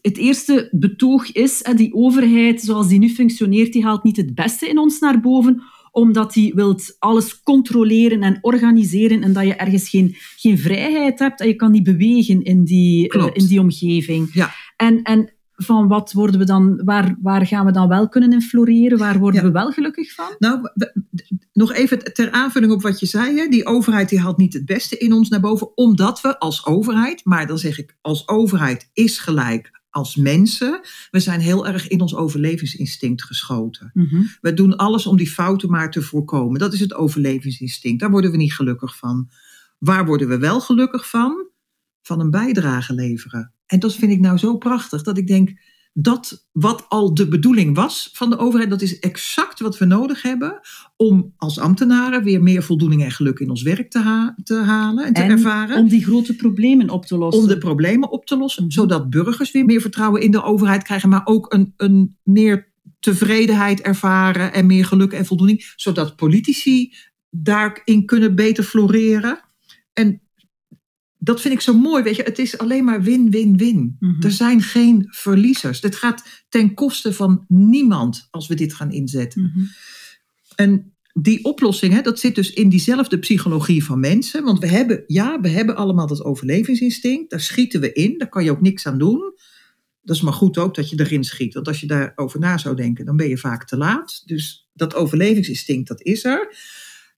het 0.03 0.17
eerste 0.17 0.69
betoog 0.71 1.33
is, 1.33 1.63
die 1.77 1.95
overheid 1.95 2.61
zoals 2.61 2.89
die 2.89 2.99
nu 2.99 3.09
functioneert, 3.09 3.73
die 3.73 3.85
haalt 3.85 4.05
niet 4.05 4.17
het 4.17 4.35
beste 4.35 4.69
in 4.69 4.79
ons 4.79 4.99
naar 4.99 5.21
boven, 5.21 5.63
omdat 5.91 6.33
die 6.33 6.55
wilt 6.55 6.97
alles 6.99 7.43
controleren 7.43 8.23
en 8.23 8.39
organiseren 8.41 9.23
en 9.23 9.33
dat 9.33 9.45
je 9.45 9.55
ergens 9.55 9.89
geen, 9.89 10.15
geen 10.37 10.59
vrijheid 10.59 11.19
hebt 11.19 11.41
en 11.41 11.47
je 11.47 11.55
kan 11.55 11.71
niet 11.71 11.83
bewegen 11.83 12.43
in 12.43 12.65
die, 12.65 13.15
uh, 13.17 13.27
in 13.33 13.47
die 13.47 13.61
omgeving. 13.61 14.31
Ja. 14.33 14.55
En, 14.77 15.03
en 15.03 15.33
van 15.65 15.89
wat 15.89 16.13
worden 16.13 16.39
we 16.39 16.47
dan, 16.47 16.85
waar, 16.85 17.17
waar 17.23 17.47
gaan 17.47 17.67
we 17.67 17.73
dan 17.73 17.89
wel 17.89 18.09
kunnen 18.09 18.33
in 18.33 18.43
floreren? 18.43 18.99
Waar 18.99 19.19
worden 19.19 19.41
Ja. 19.41 19.47
we 19.47 19.53
wel 19.53 19.73
gelukkig 19.73 20.13
van? 20.15 20.35
Nou, 20.39 20.61
nog 21.53 21.73
even 21.73 22.15
ter 22.15 22.31
aanvulling 22.31 22.73
op 22.73 22.83
wat 22.83 23.01
je 23.01 23.07
zei. 23.07 23.39
Hè? 23.39 23.47
Die 23.49 23.67
overheid 23.67 24.09
die 24.09 24.21
haalt 24.21 24.37
niet 24.37 24.53
het 24.53 24.65
beste 24.67 24.99
in 24.99 25.13
ons 25.13 25.29
naar 25.29 25.41
boven, 25.41 25.77
omdat 25.77 26.21
we 26.21 26.39
als 26.39 26.67
overheid, 26.67 27.25
maar 27.25 27.47
dan 27.47 27.59
zeg 27.59 27.79
ik 27.79 27.97
als 28.01 28.29
overheid 28.29 28.91
is 28.93 29.19
gelijk 29.19 29.83
als 29.91 30.17
mensen, 30.17 30.81
we 31.11 31.21
zijn 31.21 31.41
heel 31.41 31.67
erg 31.67 31.89
in 31.89 32.01
ons 32.01 32.15
overlevingsinstinct 32.15 33.25
geschoten. 33.25 33.91
Mhm. 33.95 34.23
We 34.41 34.55
doen 34.55 34.77
alles 34.77 35.07
om 35.07 35.17
die 35.17 35.31
fouten 35.31 35.71
maar 35.71 35.91
te 35.91 36.03
voorkomen. 36.03 36.59
Dat 36.61 36.73
is 36.73 36.81
het 36.81 36.95
overlevingsinstinct. 36.95 38.01
Daar 38.01 38.11
worden 38.11 38.31
we 38.31 38.37
niet 38.37 38.55
gelukkig 38.55 38.97
van. 38.97 39.29
Waar 39.79 40.07
worden 40.07 40.29
we 40.29 40.39
wel 40.39 40.61
gelukkig 40.61 41.09
van? 41.09 41.47
Van 42.07 42.21
een 42.21 42.31
bijdrage 42.31 42.95
leveren. 42.95 43.53
En 43.67 43.79
dat 43.79 43.95
vind 43.95 44.13
ik 44.13 44.21
nou 44.21 44.39
zo 44.39 44.57
prachtig 44.57 45.03
dat 45.03 45.19
ik 45.19 45.27
denk 45.27 45.53
dat 45.93 46.47
wat 46.53 46.85
al 46.89 47.15
de 47.15 47.29
bedoeling 47.29 47.77
was 47.77 48.11
van 48.13 48.31
de 48.31 48.39
overheid, 48.39 48.71
dat 48.71 48.83
is 48.83 48.99
exact 48.99 49.61
wat 49.61 49.79
we 49.79 49.85
nodig 49.85 50.23
hebben 50.23 50.61
om 50.97 51.33
als 51.37 51.59
ambtenaren 51.59 52.23
weer 52.25 52.43
meer 52.43 52.63
voldoening 52.63 53.03
en 53.03 53.11
geluk 53.11 53.39
in 53.39 53.51
ons 53.51 53.63
werk 53.63 53.91
te, 53.91 53.99
ha- 53.99 54.35
te 54.45 54.55
halen 54.55 55.05
en 55.05 55.13
te 55.13 55.23
En 55.23 55.31
ervaren 55.31 55.79
Om 55.79 55.89
die 55.89 56.05
grote 56.05 56.37
problemen 56.37 56.91
op 56.91 57.07
te 57.07 57.17
lossen. 57.17 57.43
om 57.43 57.49
de 57.49 57.59
problemen 57.59 58.11
op 58.11 58.27
te 58.27 58.37
lossen, 58.37 58.71
zodat 58.73 59.11
burgers 59.11 59.51
weer 59.51 59.65
meer 59.65 59.81
vertrouwen 59.81 60.23
in 60.23 60.31
de 60.31 60.43
overheid 60.43 60.83
krijgen, 60.83 61.09
maar 61.09 61.27
ook 61.27 61.53
een, 61.53 61.75
een 61.77 62.17
meer 62.23 62.73
tevredenheid 63.01 63.81
ervaren 63.81 64.53
en 64.53 64.67
meer 64.67 64.85
geluk 64.85 65.13
en 65.13 65.27
voldoening, 65.27 65.73
zodat 65.77 66.17
politici 66.17 66.95
daarin 67.31 68.07
kunnen 68.07 68.35
beter 68.35 68.65
floreren. 68.65 69.41
En 69.93 70.23
dat 71.25 71.41
vind 71.41 71.55
ik 71.55 71.61
zo 71.61 71.79
mooi, 71.79 72.03
weet 72.03 72.17
je, 72.17 72.23
het 72.23 72.39
is 72.39 72.59
alleen 72.59 72.85
maar 72.85 73.03
win-win-win. 73.03 73.97
Mhm. 73.99 74.23
Er 74.23 74.31
zijn 74.31 74.63
geen 74.63 75.07
verliezers. 75.09 75.81
Dit 75.81 75.97
gaat 75.97 76.45
ten 76.49 76.75
koste 76.75 77.13
van 77.13 77.45
niemand 77.49 78.29
als 78.31 78.47
we 78.47 78.55
dit 78.55 78.75
gaan 78.75 78.93
inzetten. 78.93 79.43
Mhm. 79.43 79.65
En 80.55 80.95
die 81.13 81.45
oplossing, 81.45 81.93
hè, 81.93 82.01
dat 82.01 82.21
zit 82.21 82.35
dus 82.35 82.53
in 82.53 82.69
diezelfde 82.69 83.19
psychologie 83.19 83.85
van 83.85 84.01
mensen. 84.01 84.45
Want 84.45 84.59
we 84.59 84.67
hebben, 84.67 85.05
ja, 85.07 85.41
we 85.41 85.49
hebben 85.49 85.77
allemaal 85.77 86.07
dat 86.07 86.25
overlevingsinstinct. 86.25 87.31
Daar 87.31 87.41
schieten 87.41 87.81
we 87.81 87.93
in, 87.93 88.19
daar 88.19 88.29
kan 88.29 88.45
je 88.45 88.51
ook 88.51 88.61
niks 88.61 88.87
aan 88.87 88.99
doen. 88.99 89.35
Dat 90.03 90.17
is 90.17 90.23
maar 90.23 90.33
goed 90.33 90.59
ook 90.59 90.75
dat 90.75 90.91
je 90.91 91.01
erin 91.01 91.25
schiet. 91.25 91.55
Want 91.55 91.69
als 91.69 91.81
je 91.81 91.87
daarover 91.87 92.41
na 92.41 92.59
zou 92.59 92.77
denken, 92.77 93.05
dan 93.05 93.17
ben 93.17 93.29
je 93.29 93.39
vaak 93.39 93.67
te 93.67 93.77
laat. 93.77 94.23
Dus 94.25 94.69
dat 94.73 94.95
overlevingsinstinct, 94.95 95.89
dat 95.89 96.03
is 96.03 96.25
er. 96.25 96.57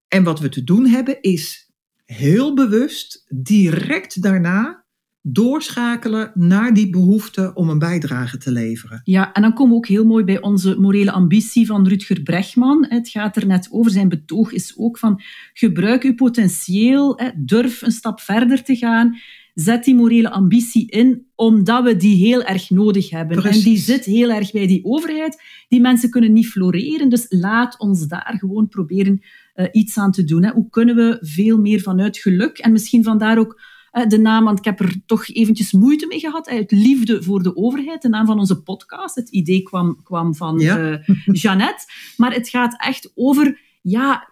En 0.08 0.24
wat 0.24 0.40
we 0.40 0.48
te 0.48 0.64
doen 0.64 0.86
hebben, 0.86 1.20
is 1.20 1.65
heel 2.06 2.54
bewust 2.54 3.26
direct 3.28 4.22
daarna 4.22 4.84
doorschakelen 5.28 6.30
naar 6.34 6.74
die 6.74 6.90
behoefte 6.90 7.50
om 7.54 7.68
een 7.68 7.78
bijdrage 7.78 8.38
te 8.38 8.50
leveren. 8.50 9.00
Ja, 9.04 9.32
en 9.32 9.42
dan 9.42 9.54
komen 9.54 9.70
we 9.70 9.76
ook 9.76 9.86
heel 9.86 10.04
mooi 10.04 10.24
bij 10.24 10.40
onze 10.40 10.76
morele 10.78 11.10
ambitie 11.10 11.66
van 11.66 11.88
Rutger 11.88 12.22
Bregman. 12.22 12.86
Het 12.88 13.08
gaat 13.08 13.36
er 13.36 13.46
net 13.46 13.68
over. 13.70 13.90
Zijn 13.90 14.08
betoog 14.08 14.52
is 14.52 14.74
ook 14.76 14.98
van 14.98 15.22
gebruik 15.52 16.02
uw 16.02 16.14
potentieel, 16.14 17.20
durf 17.36 17.82
een 17.82 17.92
stap 17.92 18.20
verder 18.20 18.62
te 18.62 18.76
gaan. 18.76 19.16
Zet 19.54 19.84
die 19.84 19.94
morele 19.94 20.30
ambitie 20.30 20.90
in, 20.90 21.26
omdat 21.34 21.84
we 21.84 21.96
die 21.96 22.26
heel 22.26 22.42
erg 22.42 22.70
nodig 22.70 23.10
hebben. 23.10 23.36
Precies. 23.36 23.64
En 23.64 23.70
die 23.70 23.78
zit 23.78 24.04
heel 24.04 24.30
erg 24.30 24.52
bij 24.52 24.66
die 24.66 24.84
overheid. 24.84 25.42
Die 25.68 25.80
mensen 25.80 26.10
kunnen 26.10 26.32
niet 26.32 26.48
floreren, 26.48 27.08
dus 27.08 27.26
laat 27.28 27.78
ons 27.78 28.06
daar 28.06 28.34
gewoon 28.38 28.68
proberen 28.68 29.22
eh, 29.56 29.66
iets 29.72 29.98
aan 29.98 30.12
te 30.12 30.24
doen. 30.24 30.42
Hè. 30.44 30.50
Hoe 30.52 30.70
kunnen 30.70 30.94
we 30.96 31.18
veel 31.20 31.58
meer 31.58 31.80
vanuit 31.80 32.18
geluk 32.18 32.58
en 32.58 32.72
misschien 32.72 33.04
vandaar 33.04 33.38
ook 33.38 33.60
de 34.08 34.18
naam, 34.18 34.44
want 34.44 34.58
ik 34.58 34.64
heb 34.64 34.80
er 34.80 34.94
toch 35.06 35.28
eventjes 35.28 35.72
moeite 35.72 36.06
mee 36.06 36.18
gehad, 36.20 36.48
uit 36.48 36.70
liefde 36.70 37.22
voor 37.22 37.42
de 37.42 37.56
overheid, 37.56 38.02
de 38.02 38.08
naam 38.08 38.26
van 38.26 38.38
onze 38.38 38.62
podcast. 38.62 39.14
Het 39.14 39.28
idee 39.28 39.62
kwam, 39.62 40.00
kwam 40.02 40.34
van 40.34 40.58
Ja. 40.58 40.78
eh, 40.92 41.14
Jeannette. 41.24 41.84
Maar 42.16 42.32
het 42.34 42.48
gaat 42.48 42.82
echt 42.82 43.12
over, 43.14 43.60
ja, 43.82 44.28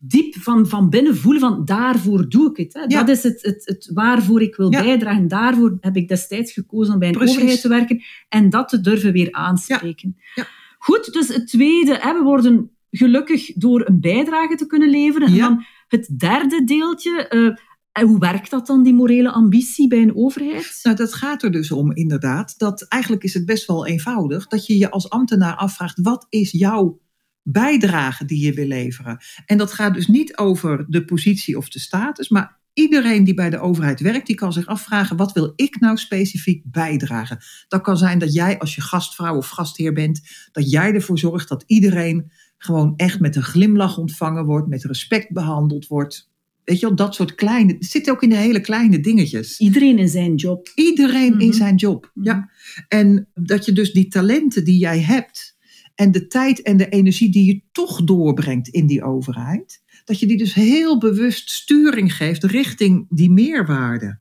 diep 0.00 0.34
van, 0.34 0.68
van 0.68 0.90
binnen 0.90 1.16
voelen 1.16 1.40
van 1.40 1.64
daarvoor 1.64 2.28
doe 2.28 2.50
ik 2.50 2.56
het. 2.56 2.72
Hè. 2.74 2.80
Ja. 2.80 2.86
Dat 2.86 3.08
is 3.08 3.22
het, 3.22 3.42
het, 3.42 3.62
het 3.66 3.90
waarvoor 3.94 4.42
ik 4.42 4.56
wil 4.56 4.72
Ja. 4.72 4.82
bijdragen. 4.82 5.28
Daarvoor 5.28 5.76
heb 5.80 5.96
ik 5.96 6.08
destijds 6.08 6.52
gekozen 6.52 6.92
om 6.94 6.98
bij 6.98 7.08
een 7.08 7.14
Precies. 7.14 7.36
overheid 7.36 7.60
te 7.60 7.68
werken 7.68 8.02
en 8.28 8.50
dat 8.50 8.68
te 8.68 8.80
durven 8.80 9.12
weer 9.12 9.32
aanspreken. 9.32 10.16
Ja. 10.34 10.46
Goed, 10.78 11.12
dus 11.12 11.28
het 11.28 11.48
tweede, 11.48 11.96
hè, 12.00 12.12
we 12.12 12.22
worden 12.22 12.70
gelukkig 12.90 13.52
door 13.52 13.88
een 13.88 14.00
bijdrage 14.00 14.54
te 14.54 14.66
kunnen 14.66 14.90
leveren. 14.90 15.28
En 15.28 15.38
dan 15.38 15.64
het 15.88 16.18
derde 16.18 16.64
deeltje, 16.64 17.28
eh, 17.28 17.56
en 17.92 18.06
hoe 18.06 18.18
werkt 18.18 18.50
dat 18.50 18.66
dan, 18.66 18.82
die 18.82 18.94
morele 18.94 19.30
ambitie 19.30 19.88
bij 19.88 20.02
een 20.02 20.16
overheid? 20.16 20.78
Nou, 20.82 20.96
dat 20.96 21.14
gaat 21.14 21.42
er 21.42 21.50
dus 21.50 21.70
om, 21.70 21.92
inderdaad. 21.92 22.54
Dat 22.58 22.82
eigenlijk 22.82 23.24
is 23.24 23.34
het 23.34 23.46
best 23.46 23.66
wel 23.66 23.86
eenvoudig. 23.86 24.46
Dat 24.46 24.66
je 24.66 24.78
je 24.78 24.90
als 24.90 25.10
ambtenaar 25.10 25.54
afvraagt: 25.54 26.00
wat 26.00 26.26
is 26.28 26.50
jouw 26.50 27.00
bijdrage 27.42 28.24
die 28.24 28.44
je 28.44 28.52
wil 28.52 28.66
leveren? 28.66 29.18
En 29.46 29.58
dat 29.58 29.72
gaat 29.72 29.94
dus 29.94 30.06
niet 30.06 30.36
over 30.36 30.84
de 30.88 31.04
positie 31.04 31.56
of 31.56 31.68
de 31.68 31.78
status, 31.78 32.28
maar 32.28 32.60
iedereen 32.72 33.24
die 33.24 33.34
bij 33.34 33.50
de 33.50 33.60
overheid 33.60 34.00
werkt, 34.00 34.26
die 34.26 34.36
kan 34.36 34.52
zich 34.52 34.66
afvragen: 34.66 35.16
wat 35.16 35.32
wil 35.32 35.52
ik 35.56 35.80
nou 35.80 35.96
specifiek 35.96 36.62
bijdragen? 36.64 37.38
Dat 37.68 37.80
kan 37.80 37.96
zijn 37.96 38.18
dat 38.18 38.34
jij, 38.34 38.58
als 38.58 38.74
je 38.74 38.80
gastvrouw 38.80 39.36
of 39.36 39.48
gastheer 39.48 39.92
bent, 39.92 40.20
dat 40.52 40.70
jij 40.70 40.92
ervoor 40.92 41.18
zorgt 41.18 41.48
dat 41.48 41.64
iedereen 41.66 42.30
gewoon 42.58 42.94
echt 42.96 43.20
met 43.20 43.36
een 43.36 43.42
glimlach 43.42 43.98
ontvangen 43.98 44.44
wordt, 44.44 44.68
met 44.68 44.84
respect 44.84 45.32
behandeld 45.32 45.86
wordt. 45.86 46.30
Weet 46.64 46.80
je 46.80 46.86
wel, 46.86 46.96
dat 46.96 47.14
soort 47.14 47.34
kleine. 47.34 47.72
Het 47.72 47.84
zit 47.84 48.10
ook 48.10 48.22
in 48.22 48.28
de 48.28 48.36
hele 48.36 48.60
kleine 48.60 49.00
dingetjes. 49.00 49.58
Iedereen 49.60 49.98
in 49.98 50.08
zijn 50.08 50.34
job. 50.34 50.68
Iedereen 50.74 51.40
in 51.40 51.48
Mhm. 51.48 51.56
zijn 51.56 51.74
job. 51.76 52.10
Mhm. 52.14 52.26
Ja. 52.26 52.50
En 52.88 53.28
dat 53.34 53.64
je 53.64 53.72
dus 53.72 53.92
die 53.92 54.08
talenten 54.08 54.64
die 54.64 54.78
jij 54.78 55.00
hebt 55.00 55.56
en 55.94 56.10
de 56.12 56.26
tijd 56.26 56.62
en 56.62 56.76
de 56.76 56.88
energie 56.88 57.30
die 57.30 57.44
je 57.44 57.60
toch 57.72 58.04
doorbrengt 58.04 58.68
in 58.68 58.86
die 58.86 59.02
overheid, 59.04 59.82
dat 60.04 60.20
je 60.20 60.26
die 60.26 60.36
dus 60.36 60.54
heel 60.54 60.98
bewust 60.98 61.50
sturing 61.50 62.14
geeft 62.14 62.44
richting 62.44 63.06
die 63.08 63.30
meerwaarde. 63.30 64.20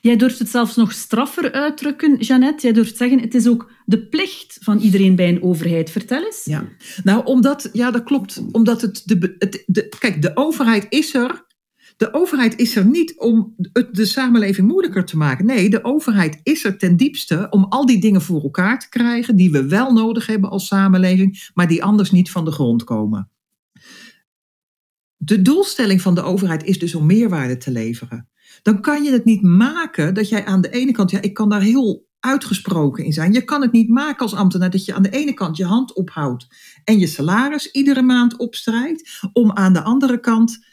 Jij 0.00 0.16
durft 0.16 0.38
het 0.38 0.48
zelfs 0.48 0.76
nog 0.76 0.92
straffer 0.92 1.52
uitdrukken, 1.52 2.16
Jeannette. 2.16 2.62
Jij 2.62 2.72
durft 2.72 2.96
zeggen, 2.96 3.20
het 3.20 3.34
is 3.34 3.48
ook 3.48 3.70
de 3.84 4.06
plicht 4.06 4.58
van 4.60 4.78
iedereen 4.78 5.16
bij 5.16 5.28
een 5.28 5.42
overheid. 5.42 5.90
Vertel 5.90 6.24
eens. 6.24 6.44
Ja. 6.44 6.68
Nou, 7.04 7.24
omdat, 7.24 7.68
ja, 7.72 7.90
dat 7.90 8.02
klopt. 8.02 8.42
Omdat 8.52 8.80
het 8.80 9.02
de, 9.04 9.34
het, 9.38 9.62
de, 9.66 9.88
kijk, 9.98 10.22
de 10.22 10.36
overheid 10.36 10.86
is 10.88 11.14
er. 11.14 11.48
De 11.96 12.14
overheid 12.14 12.58
is 12.58 12.76
er 12.76 12.86
niet 12.86 13.18
om 13.18 13.54
het 13.72 13.94
de 13.94 14.04
samenleving 14.04 14.68
moeilijker 14.68 15.04
te 15.04 15.16
maken. 15.16 15.46
Nee, 15.46 15.70
de 15.70 15.84
overheid 15.84 16.40
is 16.42 16.64
er 16.64 16.78
ten 16.78 16.96
diepste 16.96 17.46
om 17.50 17.64
al 17.64 17.86
die 17.86 18.00
dingen 18.00 18.22
voor 18.22 18.42
elkaar 18.42 18.80
te 18.80 18.88
krijgen 18.88 19.36
die 19.36 19.50
we 19.50 19.66
wel 19.66 19.92
nodig 19.92 20.26
hebben 20.26 20.50
als 20.50 20.66
samenleving, 20.66 21.50
maar 21.54 21.68
die 21.68 21.84
anders 21.84 22.10
niet 22.10 22.30
van 22.30 22.44
de 22.44 22.50
grond 22.50 22.84
komen. 22.84 23.30
De 25.16 25.42
doelstelling 25.42 26.00
van 26.00 26.14
de 26.14 26.22
overheid 26.22 26.64
is 26.64 26.78
dus 26.78 26.94
om 26.94 27.06
meerwaarde 27.06 27.56
te 27.56 27.70
leveren. 27.70 28.29
Dan 28.62 28.80
kan 28.80 29.02
je 29.02 29.10
het 29.10 29.24
niet 29.24 29.42
maken 29.42 30.14
dat 30.14 30.28
jij 30.28 30.44
aan 30.44 30.60
de 30.60 30.70
ene 30.70 30.92
kant, 30.92 31.10
ja, 31.10 31.20
ik 31.20 31.34
kan 31.34 31.48
daar 31.48 31.62
heel 31.62 32.08
uitgesproken 32.20 33.04
in 33.04 33.12
zijn. 33.12 33.32
Je 33.32 33.44
kan 33.44 33.62
het 33.62 33.72
niet 33.72 33.88
maken 33.88 34.20
als 34.20 34.34
ambtenaar 34.34 34.70
dat 34.70 34.84
je 34.84 34.94
aan 34.94 35.02
de 35.02 35.10
ene 35.10 35.34
kant 35.34 35.56
je 35.56 35.64
hand 35.64 35.94
ophoudt 35.94 36.46
en 36.84 36.98
je 36.98 37.06
salaris 37.06 37.70
iedere 37.70 38.02
maand 38.02 38.36
opstrijkt, 38.36 39.20
om 39.32 39.52
aan 39.52 39.72
de 39.72 39.82
andere 39.82 40.20
kant 40.20 40.66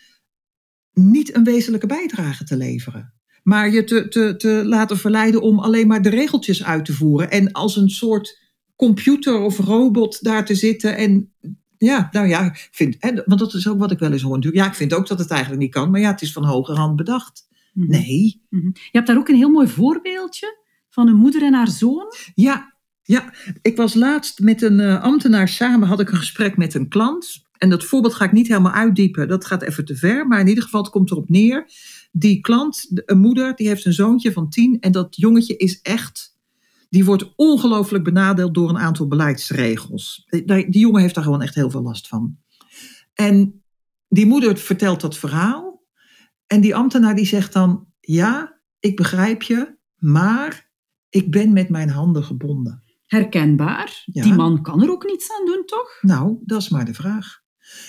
niet 0.93 1.35
een 1.35 1.43
wezenlijke 1.43 1.87
bijdrage 1.87 2.43
te 2.43 2.57
leveren. 2.57 3.13
Maar 3.43 3.69
je 3.69 3.83
te, 3.83 4.07
te, 4.07 4.35
te 4.37 4.61
laten 4.65 4.97
verleiden 4.97 5.41
om 5.41 5.59
alleen 5.59 5.87
maar 5.87 6.01
de 6.01 6.09
regeltjes 6.09 6.63
uit 6.63 6.85
te 6.85 6.93
voeren 6.93 7.31
en 7.31 7.51
als 7.51 7.75
een 7.75 7.89
soort 7.89 8.39
computer 8.75 9.39
of 9.39 9.57
robot 9.57 10.23
daar 10.23 10.45
te 10.45 10.55
zitten 10.55 10.97
en 10.97 11.31
ja, 11.77 12.07
nou 12.11 12.27
ja, 12.27 12.55
vind, 12.71 12.95
hè, 12.99 13.11
want 13.25 13.39
dat 13.39 13.53
is 13.53 13.67
ook 13.67 13.79
wat 13.79 13.91
ik 13.91 13.99
wel 13.99 14.11
eens 14.11 14.21
hoor 14.21 14.35
natuurlijk. 14.35 14.63
Ja, 14.63 14.69
ik 14.69 14.77
vind 14.77 14.93
ook 14.93 15.07
dat 15.07 15.19
het 15.19 15.29
eigenlijk 15.29 15.61
niet 15.61 15.71
kan, 15.71 15.91
maar 15.91 15.99
ja, 15.99 16.11
het 16.11 16.21
is 16.21 16.31
van 16.31 16.45
hoger 16.45 16.75
hand 16.75 16.95
bedacht. 16.95 17.47
Mhm. 17.77 17.89
Nee, 17.89 18.41
Mhm. 18.49 18.65
Je 18.73 18.89
hebt 18.91 19.07
daar 19.07 19.17
ook 19.17 19.27
een 19.27 19.35
heel 19.35 19.49
mooi 19.49 19.67
voorbeeldje 19.67 20.57
van 20.89 21.07
een 21.07 21.15
moeder 21.15 21.43
en 21.43 21.53
haar 21.53 21.67
zoon. 21.67 22.13
Ja, 22.35 22.73
ja, 23.03 23.33
ik 23.61 23.77
was 23.77 23.93
laatst 23.93 24.39
met 24.39 24.61
een 24.61 24.79
eh, 24.79 25.03
ambtenaar 25.03 25.47
samen, 25.47 25.87
had 25.87 25.99
ik 25.99 26.11
een 26.11 26.17
gesprek 26.17 26.57
met 26.57 26.73
een 26.73 26.87
klant. 26.87 27.45
En 27.57 27.69
dat 27.69 27.83
voorbeeld 27.83 28.13
ga 28.13 28.25
ik 28.25 28.31
niet 28.31 28.47
helemaal 28.47 28.71
uitdiepen, 28.71 29.27
dat 29.27 29.45
gaat 29.45 29.61
even 29.61 29.85
te 29.85 29.95
ver. 29.95 30.27
Maar 30.27 30.39
in 30.39 30.47
ieder 30.47 30.63
geval, 30.63 30.81
het 30.81 30.91
komt 30.91 31.11
erop 31.11 31.29
neer. 31.29 31.69
Die 32.11 32.41
klant, 32.41 33.01
een 33.05 33.19
moeder, 33.19 33.55
die 33.55 33.67
heeft 33.67 33.85
een 33.85 33.93
zoontje 33.93 34.31
van 34.31 34.49
tien. 34.49 34.79
En 34.79 34.91
dat 34.91 35.15
jongetje 35.15 35.57
is 35.57 35.81
echt, 35.81 36.37
die 36.89 37.05
wordt 37.05 37.33
ongelooflijk 37.35 38.03
benadeeld 38.03 38.53
door 38.53 38.69
een 38.69 38.77
aantal 38.77 39.07
beleidsregels. 39.07 40.25
Die, 40.29 40.45
die 40.45 40.79
jongen 40.79 41.01
heeft 41.01 41.15
daar 41.15 41.23
gewoon 41.23 41.41
echt 41.41 41.55
heel 41.55 41.69
veel 41.71 41.81
last 41.81 42.07
van. 42.07 42.37
En 43.13 43.61
die 44.09 44.25
moeder 44.25 44.57
vertelt 44.57 45.01
dat 45.01 45.17
verhaal. 45.17 45.66
En 46.47 46.61
die 46.61 46.75
ambtenaar 46.75 47.15
die 47.15 47.25
zegt 47.25 47.53
dan, 47.53 47.87
ja, 47.99 48.59
ik 48.79 48.95
begrijp 48.95 49.41
je, 49.41 49.77
maar 49.95 50.69
ik 51.09 51.31
ben 51.31 51.53
met 51.53 51.69
mijn 51.69 51.89
handen 51.89 52.23
gebonden. 52.23 52.83
Herkenbaar. 53.05 54.03
Ja. 54.05 54.23
Die 54.23 54.33
man 54.33 54.61
kan 54.61 54.83
er 54.83 54.91
ook 54.91 55.05
niets 55.05 55.31
aan 55.39 55.45
doen, 55.45 55.63
toch? 55.65 55.97
Nou, 56.01 56.37
dat 56.45 56.61
is 56.61 56.69
maar 56.69 56.85
de 56.85 56.93
vraag. 56.93 57.45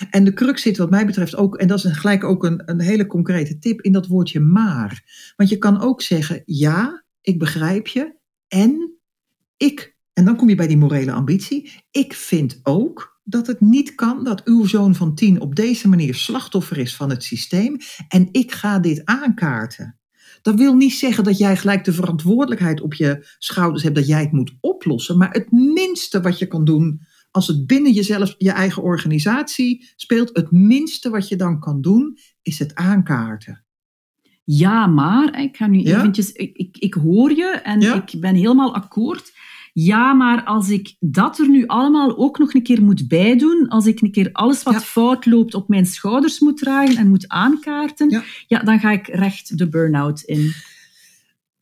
En 0.09 0.23
de 0.23 0.33
crux 0.33 0.61
zit 0.61 0.77
wat 0.77 0.89
mij 0.89 1.05
betreft 1.05 1.35
ook, 1.35 1.57
en 1.57 1.67
dat 1.67 1.85
is 1.85 1.91
gelijk 1.91 2.23
ook 2.23 2.43
een, 2.43 2.61
een 2.65 2.81
hele 2.81 3.05
concrete 3.05 3.59
tip, 3.59 3.81
in 3.81 3.91
dat 3.91 4.07
woordje 4.07 4.39
maar. 4.39 5.03
Want 5.35 5.49
je 5.49 5.57
kan 5.57 5.81
ook 5.81 6.01
zeggen, 6.01 6.41
ja, 6.45 7.03
ik 7.21 7.39
begrijp 7.39 7.87
je, 7.87 8.15
en 8.47 8.99
ik, 9.57 9.97
en 10.13 10.25
dan 10.25 10.35
kom 10.35 10.49
je 10.49 10.55
bij 10.55 10.67
die 10.67 10.77
morele 10.77 11.11
ambitie, 11.11 11.71
ik 11.91 12.13
vind 12.13 12.59
ook 12.63 13.18
dat 13.29 13.47
het 13.47 13.61
niet 13.61 13.95
kan 13.95 14.23
dat 14.23 14.43
uw 14.43 14.65
zoon 14.65 14.95
van 14.95 15.15
tien 15.15 15.41
op 15.41 15.55
deze 15.55 15.87
manier 15.87 16.15
slachtoffer 16.15 16.77
is 16.77 16.95
van 16.95 17.09
het 17.09 17.23
systeem 17.23 17.77
en 18.07 18.27
ik 18.31 18.51
ga 18.51 18.79
dit 18.79 19.01
aankaarten. 19.05 19.99
Dat 20.41 20.55
wil 20.55 20.75
niet 20.75 20.93
zeggen 20.93 21.23
dat 21.23 21.37
jij 21.37 21.57
gelijk 21.57 21.83
de 21.83 21.93
verantwoordelijkheid 21.93 22.81
op 22.81 22.93
je 22.93 23.35
schouders 23.37 23.83
hebt 23.83 23.95
dat 23.95 24.07
jij 24.07 24.21
het 24.21 24.31
moet 24.31 24.57
oplossen, 24.59 25.17
maar 25.17 25.31
het 25.31 25.51
minste 25.51 26.21
wat 26.21 26.39
je 26.39 26.45
kan 26.45 26.65
doen 26.65 27.01
als 27.31 27.47
het 27.47 27.67
binnen 27.67 27.91
jezelf, 27.91 28.35
je 28.37 28.51
eigen 28.51 28.83
organisatie 28.83 29.89
speelt, 29.95 30.29
het 30.33 30.51
minste 30.51 31.09
wat 31.09 31.27
je 31.27 31.35
dan 31.35 31.59
kan 31.59 31.81
doen, 31.81 32.17
is 32.41 32.59
het 32.59 32.75
aankaarten. 32.75 33.63
Ja, 34.43 34.87
maar 34.87 35.41
ik 35.41 35.57
ga 35.57 35.67
nu 35.67 35.79
Ja? 35.79 35.97
eventjes, 35.97 36.31
ik, 36.31 36.57
ik, 36.57 36.77
ik 36.77 36.93
hoor 36.93 37.31
je 37.31 37.49
en 37.63 37.81
Ja? 37.81 38.03
ik 38.03 38.19
ben 38.19 38.35
helemaal 38.35 38.75
akkoord. 38.75 39.31
Ja, 39.83 40.13
maar 40.13 40.43
als 40.43 40.69
ik 40.69 40.95
dat 40.99 41.39
er 41.39 41.49
nu 41.49 41.67
allemaal 41.67 42.17
ook 42.17 42.37
nog 42.37 42.53
een 42.53 42.63
keer 42.63 42.81
moet 42.83 43.07
bijdoen, 43.07 43.67
als 43.67 43.85
ik 43.85 44.01
een 44.01 44.11
keer 44.11 44.29
alles 44.31 44.63
wat 44.63 44.73
Ja. 44.73 44.79
fout 44.79 45.25
loopt 45.25 45.53
op 45.53 45.67
mijn 45.69 45.85
schouders 45.85 46.39
moet 46.39 46.57
dragen 46.57 46.97
en 46.97 47.09
moet 47.09 47.27
aankaarten, 47.27 48.09
Ja. 48.09 48.23
ja, 48.47 48.59
dan 48.59 48.79
ga 48.79 48.91
ik 48.91 49.07
recht 49.07 49.57
de 49.57 49.69
burn-out 49.69 50.21
in. 50.21 50.51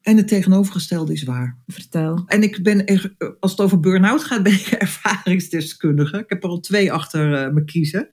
En 0.01 0.17
het 0.17 0.27
tegenovergestelde 0.27 1.13
is 1.13 1.23
waar. 1.23 1.57
Vertel. 1.67 2.23
En 2.27 2.43
ik 2.43 2.63
ben, 2.63 2.85
er- 2.85 3.15
als 3.39 3.51
het 3.51 3.59
over 3.61 3.79
burn-out 3.79 4.23
gaat, 4.23 4.43
ben 4.43 4.53
ik 4.53 4.67
ervaringsdeskundige. 4.87 6.17
Ik 6.17 6.29
heb 6.29 6.43
er 6.43 6.49
al 6.49 6.59
twee 6.59 6.91
achter 6.91 7.33
eh, 7.33 7.53
me 7.53 7.63
kiezen. 7.65 8.09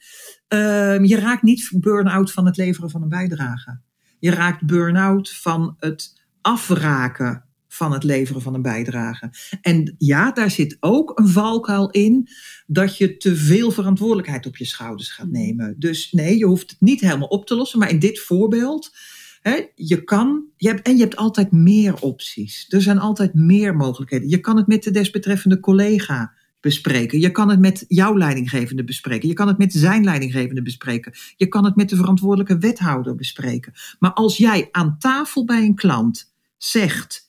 Ehm, 0.49 1.05
je 1.05 1.17
raakt 1.17 1.43
niet 1.43 1.73
burn-out 1.81 2.33
van 2.33 2.47
het 2.47 2.57
leveren 2.57 2.91
van 2.91 3.03
een 3.03 3.09
bijdrage. 3.09 3.81
Je 4.19 4.31
raakt 4.31 4.67
burn-out 4.67 5.31
van 5.31 5.77
het 5.79 6.23
afraken 6.41 7.44
van 7.75 7.93
het 7.93 8.05
leveren 8.05 8.43
van 8.43 8.55
een 8.55 8.63
bijdrage. 8.63 9.31
En 9.61 9.95
ja, 9.99 10.33
daar 10.33 10.51
zit 10.51 10.77
ook 10.81 11.19
een 11.19 11.29
valkuil 11.29 11.91
in 11.91 12.29
dat 12.67 12.97
je 12.97 13.17
te 13.17 13.37
veel 13.37 13.71
verantwoordelijkheid 13.71 14.47
op 14.47 14.57
je 14.57 14.65
schouders 14.65 15.11
gaat 15.11 15.31
nemen. 15.31 15.75
Dus 15.79 16.13
nee, 16.13 16.39
je 16.39 16.47
hoeft 16.47 16.71
het 16.71 16.81
niet 16.81 17.01
helemaal 17.01 17.29
op 17.29 17.47
te 17.47 17.55
lossen. 17.55 17.79
Maar 17.79 17.91
in 17.91 17.99
dit 17.99 18.21
voorbeeld, 18.21 18.97
hè, 19.41 19.67
je 19.75 20.05
kan, 20.05 20.45
je 20.57 20.69
hebt, 20.69 20.87
en 20.87 20.97
je 20.97 21.03
hebt 21.03 21.17
altijd 21.17 21.53
meer 21.53 22.01
opties. 22.01 22.67
Er 22.69 22.83
zijn 22.83 22.99
altijd 22.99 23.35
meer 23.35 23.77
mogelijkheden. 23.77 24.29
Je 24.29 24.41
kan 24.41 24.57
het 24.57 24.67
met 24.67 24.83
de 24.83 24.91
desbetreffende 24.91 25.61
collega 25.61 26.33
bespreken. 26.65 27.21
Je 27.21 27.31
kan 27.31 27.49
het 27.49 27.61
met 27.61 27.85
jouw 27.89 28.19
leidinggevende 28.19 28.85
bespreken. 28.85 29.29
Je 29.29 29.35
kan 29.35 29.49
het 29.49 29.59
met 29.59 29.73
zijn 29.73 30.05
leidinggevende 30.05 30.63
bespreken. 30.63 31.13
Je 31.37 31.47
kan 31.47 31.65
het 31.65 31.77
met 31.77 31.89
de 31.89 31.97
verantwoordelijke 31.97 32.59
wethouder 32.59 33.15
bespreken. 33.15 33.73
Maar 33.99 34.13
als 34.13 34.37
jij 34.37 34.69
aan 34.71 34.99
tafel 34.99 35.45
bij 35.45 35.63
een 35.63 35.75
klant 35.75 36.33
zegt: 36.57 37.24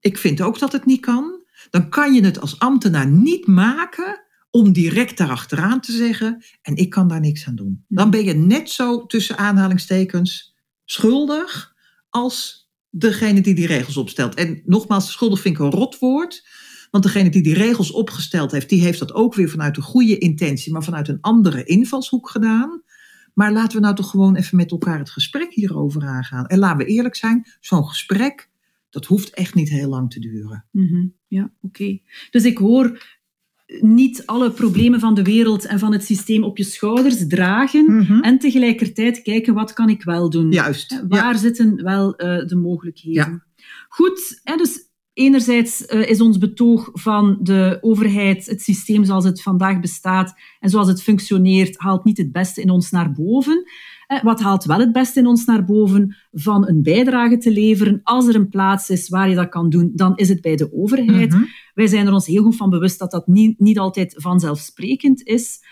Ik 0.00 0.18
vind 0.18 0.40
ook 0.40 0.58
dat 0.58 0.72
het 0.72 0.86
niet 0.86 1.00
kan, 1.00 1.40
dan 1.70 1.88
kan 1.88 2.14
je 2.14 2.24
het 2.24 2.40
als 2.40 2.58
ambtenaar 2.58 3.06
niet 3.06 3.46
maken 3.46 4.20
om 4.50 4.72
direct 4.72 5.16
daarachteraan 5.16 5.80
te 5.80 5.92
zeggen: 5.92 6.44
En 6.62 6.76
ik 6.76 6.90
kan 6.90 7.08
daar 7.08 7.20
niks 7.20 7.46
aan 7.46 7.56
doen. 7.56 7.84
Dan 7.88 8.10
ben 8.10 8.24
je 8.24 8.34
net 8.34 8.70
zo 8.70 9.06
tussen 9.06 9.38
aanhalingstekens 9.38 10.56
schuldig 10.84 11.74
als 12.08 12.68
degene 12.90 13.40
die 13.40 13.54
die 13.54 13.66
regels 13.66 13.96
opstelt. 13.96 14.34
En 14.34 14.62
nogmaals, 14.64 15.12
schuldig 15.12 15.40
vind 15.40 15.54
ik 15.54 15.60
een 15.60 15.70
rotwoord. 15.70 16.48
Want 16.90 17.04
degene 17.04 17.30
die 17.30 17.42
die 17.42 17.54
regels 17.54 17.90
opgesteld 17.90 18.50
heeft, 18.50 18.68
die 18.68 18.82
heeft 18.82 18.98
dat 18.98 19.12
ook 19.12 19.34
weer 19.34 19.48
vanuit 19.48 19.76
een 19.76 19.82
goede 19.82 20.18
intentie, 20.18 20.72
maar 20.72 20.84
vanuit 20.84 21.08
een 21.08 21.20
andere 21.20 21.64
invalshoek 21.64 22.30
gedaan. 22.30 22.82
Maar 23.34 23.52
laten 23.52 23.76
we 23.76 23.82
nou 23.82 23.94
toch 23.94 24.10
gewoon 24.10 24.36
even 24.36 24.56
met 24.56 24.70
elkaar 24.70 24.98
het 24.98 25.10
gesprek 25.10 25.52
hierover 25.52 26.02
aangaan. 26.02 26.46
En 26.46 26.58
laten 26.58 26.78
we 26.78 26.84
eerlijk 26.84 27.16
zijn, 27.16 27.46
zo'n 27.60 27.84
gesprek, 27.84 28.49
dat 28.90 29.06
hoeft 29.06 29.30
echt 29.34 29.54
niet 29.54 29.68
heel 29.68 29.88
lang 29.88 30.10
te 30.10 30.20
duren. 30.20 30.64
Mhm. 30.70 31.06
Ja, 31.26 31.52
oké. 31.60 31.98
Dus 32.30 32.44
ik 32.44 32.58
hoor 32.58 33.18
niet 33.80 34.26
alle 34.26 34.50
problemen 34.50 35.00
van 35.00 35.14
de 35.14 35.22
wereld 35.22 35.64
en 35.64 35.78
van 35.78 35.92
het 35.92 36.04
systeem 36.04 36.44
op 36.44 36.56
je 36.56 36.64
schouders 36.64 37.26
dragen 37.26 38.20
en 38.22 38.38
tegelijkertijd 38.38 39.22
kijken 39.22 39.54
wat 39.54 39.72
kan 39.72 39.88
ik 39.88 40.02
wel 40.02 40.30
doen. 40.30 40.52
Juist. 40.52 41.04
Waar 41.08 41.32
Ja. 41.32 41.38
zitten 41.38 41.82
wel 41.82 42.16
eh, 42.16 42.46
de 42.46 42.56
mogelijkheden? 42.56 43.44
Goed, 43.88 44.40
hè, 44.42 44.56
dus 44.56 44.88
enerzijds 45.12 45.86
eh, 45.86 46.08
is 46.08 46.20
ons 46.20 46.38
betoog 46.38 46.88
van 46.92 47.38
de 47.42 47.78
overheid, 47.80 48.46
het 48.46 48.62
systeem 48.62 49.04
zoals 49.04 49.24
het 49.24 49.42
vandaag 49.42 49.80
bestaat 49.80 50.34
en 50.60 50.70
zoals 50.70 50.88
het 50.88 51.02
functioneert, 51.02 51.78
haalt 51.78 52.04
niet 52.04 52.18
het 52.18 52.32
beste 52.32 52.60
in 52.60 52.70
ons 52.70 52.90
naar 52.90 53.12
boven. 53.12 53.64
Eh, 54.10 54.22
Wat 54.22 54.40
haalt 54.40 54.64
wel 54.64 54.78
het 54.78 54.92
beste 54.92 55.20
in 55.20 55.26
ons 55.26 55.44
naar 55.44 55.64
boven? 55.64 56.16
Van 56.32 56.68
een 56.68 56.82
bijdrage 56.82 57.36
te 57.38 57.50
leveren. 57.50 58.00
Als 58.02 58.28
er 58.28 58.34
een 58.34 58.48
plaats 58.48 58.90
is 58.90 59.08
waar 59.08 59.28
je 59.28 59.34
dat 59.34 59.48
kan 59.48 59.68
doen, 59.68 59.90
dan 59.94 60.16
is 60.16 60.28
het 60.28 60.40
bij 60.40 60.56
de 60.56 60.72
overheid. 60.72 61.30
Mhm. 61.30 61.42
Wij 61.74 61.86
zijn 61.86 62.06
er 62.06 62.12
ons 62.12 62.26
heel 62.26 62.42
goed 62.42 62.56
van 62.56 62.70
bewust 62.70 62.98
dat 62.98 63.10
dat 63.10 63.26
niet, 63.26 63.58
niet 63.58 63.78
altijd 63.78 64.14
vanzelfsprekend 64.18 65.22
is, 65.22 65.64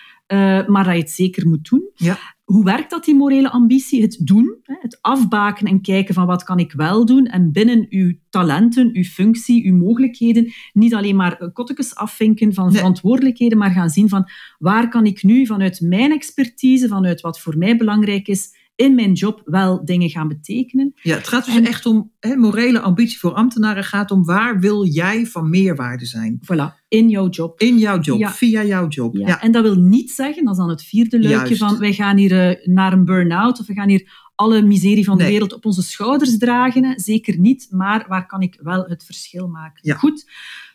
maar 0.66 0.84
dat 0.84 0.94
je 0.94 1.00
het 1.00 1.10
zeker 1.10 1.48
moet 1.48 1.70
doen. 1.70 1.90
Ja. 1.94 2.18
Hoe 2.44 2.64
werkt 2.64 2.90
dat, 2.90 3.04
die 3.04 3.14
morele 3.14 3.50
ambitie? 3.50 4.02
Het 4.02 4.18
doen, 4.22 4.56
het 4.62 4.98
afbaken 5.00 5.66
en 5.66 5.80
kijken 5.80 6.14
van 6.14 6.26
wat 6.26 6.42
kan 6.42 6.58
ik 6.58 6.72
wel 6.72 7.06
doen 7.06 7.26
en 7.26 7.52
binnen 7.52 7.86
uw 7.90 8.14
talenten, 8.30 8.90
uw 8.92 9.02
functie, 9.02 9.66
uw 9.66 9.76
mogelijkheden 9.76 10.52
niet 10.72 10.94
alleen 10.94 11.16
maar 11.16 11.36
eh, 11.36 11.48
kottekes 11.52 11.94
afvinken 11.94 12.54
van 12.54 12.72
verantwoordelijkheden, 12.72 13.58
maar 13.58 13.70
gaan 13.70 13.90
zien 13.90 14.08
van 14.08 14.28
waar 14.58 14.88
kan 14.88 15.06
ik 15.06 15.22
nu 15.22 15.46
vanuit 15.46 15.80
mijn 15.80 16.12
expertise, 16.12 16.88
vanuit 16.88 17.20
wat 17.20 17.40
voor 17.40 17.58
mij 17.58 17.76
belangrijk 17.76 18.28
is, 18.28 18.57
in 18.78 18.94
mijn 18.94 19.12
job 19.12 19.40
wel 19.44 19.84
dingen 19.84 20.10
gaan 20.10 20.28
betekenen. 20.28 20.92
Ja, 21.02 21.16
het 21.16 21.28
gaat 21.28 21.44
dus 21.44 21.56
En- 21.56 21.66
echt 21.66 21.86
om, 21.86 22.10
hè, 22.20 22.36
morele 22.36 22.80
ambitie 22.80 23.18
voor 23.18 23.32
ambtenaren 23.32 23.84
gaat 23.84 24.10
om 24.10 24.24
waar 24.24 24.60
wil 24.60 24.86
jij 24.86 25.26
van 25.26 25.50
meerwaarde 25.50 26.06
zijn? 26.06 26.40
Voilà, 26.44 26.84
in 26.88 27.08
jouw 27.08 27.28
job. 27.28 27.60
In 27.60 27.78
jouw 27.78 28.00
job, 28.00 28.18
Ja. 28.18 28.30
via 28.30 28.64
jouw 28.64 28.88
job. 28.88 29.16
Ja. 29.16 29.26
Ja. 29.26 29.40
En 29.42 29.52
dat 29.52 29.62
wil 29.62 29.74
niet 29.76 30.10
zeggen, 30.10 30.44
dat 30.44 30.52
is 30.52 30.58
dan 30.58 30.68
het 30.68 30.82
vierde 30.82 31.20
luikje 31.22 31.38
Juist. 31.56 31.58
van 31.58 31.78
wij 31.78 31.92
gaan 31.92 32.16
hier 32.16 32.48
eh, 32.50 32.66
naar 32.66 32.92
een 32.92 33.04
burn-out 33.04 33.60
of 33.60 33.66
we 33.66 33.72
gaan 33.74 33.88
hier 33.88 34.26
alle 34.34 34.62
miserie 34.62 35.04
van 35.04 35.16
de 35.16 35.22
Nee. 35.22 35.32
wereld 35.32 35.52
op 35.54 35.64
onze 35.66 35.82
schouders 35.82 36.38
dragen. 36.38 37.00
Zeker 37.00 37.38
niet, 37.38 37.66
maar 37.70 38.04
waar 38.08 38.26
kan 38.26 38.40
ik 38.42 38.58
wel 38.62 38.84
het 38.84 39.04
verschil 39.04 39.48
maken? 39.48 39.78
Ja. 39.82 39.94
Goed, 39.94 40.26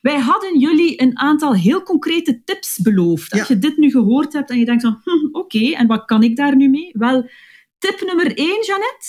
wij 0.02 0.20
hadden 0.20 0.60
jullie 0.60 1.02
een 1.02 1.20
aantal 1.20 1.56
heel 1.56 1.84
concrete 1.84 2.42
tips 2.44 2.80
beloofd. 2.80 3.32
Als 3.32 3.48
Ja. 3.48 3.54
je 3.54 3.60
dit 3.60 3.78
nu 3.78 3.92
gehoord 3.92 4.34
hebt 4.34 4.50
en 4.50 4.60
je 4.60 4.66
denkt 4.66 4.82
van, 4.84 5.00
hm, 5.04 5.28
oké, 5.38 5.70
en 5.72 5.88
wat 5.88 6.06
kan 6.06 6.24
ik 6.24 6.36
daar 6.36 6.56
nu 6.56 6.70
mee? 6.70 6.89
Wel, 6.94 7.30
tip 7.84 8.02
nummer 8.06 8.38
één, 8.38 8.63
Jeannette. 8.65 9.08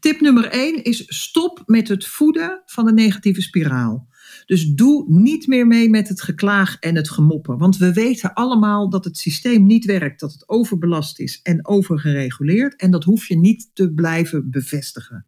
Tip 0.00 0.20
nummer 0.20 0.44
één 0.44 0.84
is 0.84 1.04
stop 1.06 1.62
met 1.66 1.88
het 1.88 2.06
voeden 2.06 2.62
van 2.66 2.84
de 2.84 2.92
negatieve 2.92 3.42
spiraal. 3.42 4.08
Dus 4.46 4.66
doe 4.66 5.04
niet 5.08 5.46
meer 5.46 5.66
mee 5.66 5.90
met 5.90 6.08
het 6.08 6.22
geklaag 6.22 6.78
en 6.78 6.96
het 6.96 7.10
gemoppen. 7.10 7.58
Want 7.58 7.76
we 7.76 7.92
weten 7.92 8.34
allemaal 8.34 8.90
dat 8.90 9.04
het 9.04 9.18
systeem 9.18 9.66
niet 9.66 9.84
werkt, 9.84 10.20
dat 10.20 10.32
het 10.32 10.48
overbelast 10.48 11.20
is 11.20 11.40
en 11.42 11.66
overgereguleerd. 11.66 12.76
En 12.76 12.90
dat 12.90 13.04
hoef 13.04 13.26
je 13.26 13.36
niet 13.36 13.70
te 13.72 13.92
blijven 13.92 14.50
bevestigen. 14.50 15.26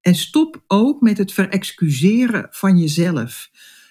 En 0.00 0.14
stop 0.14 0.62
ook 0.66 1.00
met 1.00 1.18
het 1.18 1.32
verexcuseren 1.32 2.46
van 2.50 2.78
jezelf. 2.78 3.50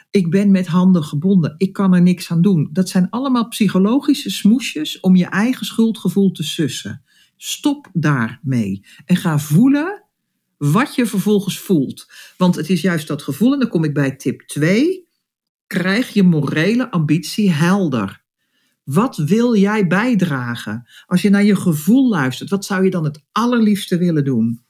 Ik 0.10 0.30
ben 0.30 0.52
met 0.52 0.68
handen 0.68 1.04
gebonden, 1.04 1.56
ik 1.58 1.74
kan 1.74 1.94
er 1.94 2.02
niks 2.02 2.32
aan 2.32 2.42
doen. 2.42 2.70
Dat 2.72 2.90
zijn 2.90 3.10
allemaal 3.10 3.48
psychologische 3.48 4.30
smoesjes 4.30 5.00
om 5.00 5.16
je 5.16 5.26
eigen 5.26 5.66
schuldgevoel 5.66 6.32
te 6.32 6.44
sussen. 6.44 7.04
Stop 7.44 7.90
daarmee 7.94 8.86
en 9.06 9.16
ga 9.16 9.40
voelen 9.40 10.04
wat 10.58 10.96
je 10.96 11.06
vervolgens 11.06 11.60
voelt. 11.60 12.12
Want 12.38 12.56
het 12.56 12.70
is 12.70 12.82
juist 12.82 13.08
dat 13.08 13.22
gevoel, 13.22 13.54
en 13.54 13.60
dan 13.60 13.70
kom 13.70 13.84
ik 13.84 13.94
bij 13.94 14.16
tip 14.16 14.42
2. 14.42 15.08
Krijg 15.68 16.10
je 16.10 16.24
morele 16.24 16.92
ambitie 16.92 17.52
helder. 17.52 18.24
Wat 18.84 19.18
wil 19.18 19.56
jij 19.56 19.88
bijdragen? 19.88 20.88
Als 21.06 21.22
je 21.22 21.30
naar 21.30 21.44
je 21.44 21.56
gevoel 21.56 22.10
luistert, 22.10 22.50
wat 22.50 22.66
zou 22.66 22.84
je 22.84 22.90
dan 22.90 23.04
het 23.04 23.24
allerliefste 23.32 23.98
willen 23.98 24.24
doen? 24.24 24.64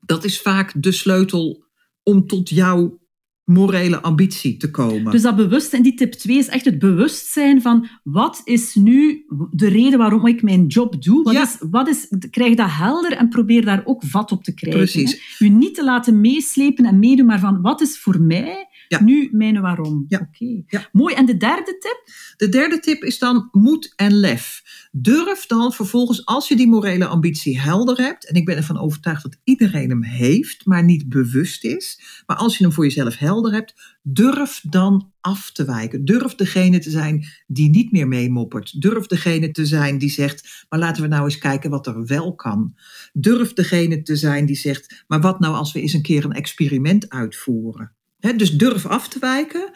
Dat 0.00 0.24
is 0.24 0.40
vaak 0.40 0.72
de 0.82 0.92
sleutel 0.92 1.64
om 2.02 2.26
tot 2.26 2.48
jouw 2.48 2.98
morele 3.44 4.00
ambitie 4.02 4.56
te 4.56 4.70
komen. 4.70 5.12
Dus 5.12 5.22
dat 5.22 5.36
bewustzijn, 5.36 5.82
die 5.82 5.94
tip 5.94 6.12
2 6.12 6.38
is 6.38 6.48
echt 6.48 6.64
het 6.64 6.78
bewustzijn 6.78 7.62
van 7.62 7.88
wat 8.02 8.40
is 8.44 8.74
nu 8.74 9.24
de 9.50 9.68
reden 9.68 9.98
waarom 9.98 10.26
ik 10.26 10.42
mijn 10.42 10.66
job 10.66 11.02
doe? 11.02 11.22
Wat 11.22 11.34
Ja. 11.34 11.42
is, 11.42 11.56
wat 11.70 11.88
is, 11.88 12.08
krijg 12.30 12.54
dat 12.54 12.70
helder 12.70 13.12
en 13.12 13.28
probeer 13.28 13.64
daar 13.64 13.82
ook 13.84 14.02
vat 14.04 14.32
op 14.32 14.44
te 14.44 14.54
krijgen. 14.54 14.80
Precies. 14.80 15.36
Hè? 15.38 15.44
U 15.46 15.48
niet 15.48 15.74
te 15.74 15.84
laten 15.84 16.20
meeslepen 16.20 16.84
en 16.84 16.98
meedoen, 16.98 17.26
maar 17.26 17.40
van 17.40 17.60
wat 17.60 17.80
is 17.80 17.98
voor 17.98 18.20
mij 18.20 18.66
Ja. 18.88 19.02
nu 19.02 19.28
mijn 19.32 19.60
waarom? 19.60 20.04
Ja. 20.08 20.18
Oké. 20.18 20.62
Ja. 20.66 20.88
Mooi. 20.92 21.14
En 21.14 21.26
de 21.26 21.36
derde 21.36 21.78
tip? 21.78 22.02
De 22.36 22.48
derde 22.48 22.78
tip 22.78 23.02
is 23.02 23.18
dan 23.18 23.48
moed 23.52 23.92
en 23.96 24.12
lef. 24.12 24.62
Durf 24.92 25.46
dan 25.46 25.72
vervolgens, 25.72 26.24
als 26.26 26.48
je 26.48 26.56
die 26.56 26.68
morele 26.68 27.06
ambitie 27.06 27.60
helder 27.60 27.96
hebt, 27.96 28.28
en 28.28 28.34
ik 28.34 28.44
ben 28.44 28.56
ervan 28.56 28.78
overtuigd 28.78 29.22
dat 29.22 29.36
iedereen 29.44 29.90
hem 29.90 30.02
heeft, 30.02 30.66
maar 30.66 30.84
niet 30.84 31.08
bewust 31.08 31.64
is, 31.64 32.00
maar 32.26 32.36
als 32.36 32.58
je 32.58 32.64
hem 32.64 32.72
voor 32.72 32.84
jezelf 32.84 33.18
helder 33.18 33.52
hebt, 33.52 33.74
durf 34.02 34.60
dan 34.68 35.12
af 35.20 35.52
te 35.52 35.64
wijken. 35.64 36.04
Durf 36.04 36.34
degene 36.34 36.78
te 36.78 36.90
zijn 36.90 37.26
die 37.46 37.70
niet 37.70 37.92
meer 37.92 38.08
meemoppert. 38.08 38.80
Durf 38.80 39.06
degene 39.06 39.50
te 39.50 39.66
zijn 39.66 39.98
die 39.98 40.10
zegt, 40.10 40.66
maar 40.68 40.78
laten 40.78 41.02
we 41.02 41.08
nou 41.08 41.24
eens 41.24 41.38
kijken 41.38 41.70
wat 41.70 41.86
er 41.86 42.06
wel 42.06 42.34
kan. 42.34 42.74
Durf 43.12 43.52
degene 43.52 44.02
te 44.02 44.16
zijn 44.16 44.46
die 44.46 44.56
zegt, 44.56 45.04
maar 45.06 45.20
wat 45.20 45.40
nou 45.40 45.54
als 45.54 45.72
we 45.72 45.80
eens 45.80 45.92
een 45.92 46.02
keer 46.02 46.24
een 46.24 46.32
experiment 46.32 47.08
uitvoeren. 47.08 47.92
Dus 48.32 48.50
durf 48.50 48.86
af 48.86 49.08
te 49.08 49.18
wijken. 49.18 49.70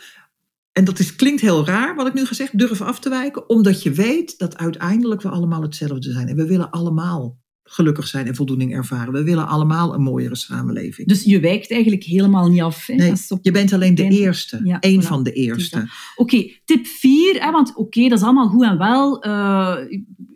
en 0.73 0.85
dat 0.85 0.99
is, 0.99 1.17
klinkt 1.17 1.41
heel 1.41 1.67
raar 1.67 1.95
wat 1.95 2.07
ik 2.07 2.15
nu 2.15 2.25
gezegd, 2.27 2.59
durf 2.59 2.81
af 2.83 3.01
te 3.01 3.09
wijken, 3.09 3.49
omdat 3.49 3.83
je 3.83 3.91
weet 3.93 4.39
dat 4.39 4.57
uiteindelijk 4.57 5.23
we 5.23 5.29
allemaal 5.29 5.63
hetzelfde 5.63 6.13
zijn. 6.13 6.29
En 6.29 6.37
we 6.37 6.47
willen 6.47 6.71
allemaal 6.71 7.39
gelukkig 7.63 8.07
zijn 8.07 8.27
en 8.27 8.35
voldoening 8.35 8.75
ervaren. 8.75 9.13
We 9.13 9.23
willen 9.23 9.47
allemaal 9.47 9.95
een 9.95 10.03
mooiere 10.03 10.37
samenleving. 10.37 11.09
Dus 11.09 11.23
je 11.25 11.41
wijkt 11.41 11.71
eigenlijk 11.71 12.05
helemaal 12.05 12.49
niet 12.49 12.61
af. 12.61 12.87
Hè? 12.87 12.95
Nee, 12.95 13.13
op- 13.29 13.39
je 13.43 13.51
bent 13.51 13.73
alleen 13.73 13.95
de 13.95 14.09
eerste. 14.09 14.61
Ja, 14.65 14.77
Eén 14.81 15.03
voilà. 15.03 15.07
van 15.07 15.23
de 15.23 15.33
eerste. 15.33 15.89
Oké, 16.17 16.51
tip 16.65 16.87
4, 16.87 17.49
want 17.53 17.77
oké, 17.77 18.09
dat 18.09 18.19
is 18.19 18.25
allemaal 18.25 18.49
goed 18.49 18.65
en 18.65 18.79
wel, 18.79 19.23
eh, 19.23 19.77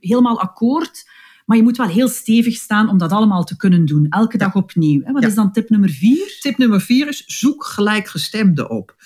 helemaal 0.00 0.40
akkoord, 0.40 1.10
maar 1.46 1.56
je 1.56 1.62
moet 1.62 1.76
wel 1.76 1.86
heel 1.88 2.08
stevig 2.08 2.54
staan 2.54 2.88
om 2.88 2.98
dat 2.98 3.12
allemaal 3.12 3.44
te 3.44 3.56
kunnen 3.56 3.84
doen, 3.84 4.06
elke 4.08 4.38
dag 4.38 4.54
opnieuw. 4.54 5.02
Hè? 5.04 5.12
Wat 5.12 5.22
Ja. 5.22 5.28
is 5.28 5.34
dan 5.34 5.52
tip 5.52 5.70
nummer 5.70 5.90
4? 5.90 6.36
Tip 6.40 6.58
nummer 6.58 6.80
vier 6.80 7.08
is 7.08 7.24
zoek 7.26 7.64
gelijkgestemden 7.64 8.70
op. 8.70 8.96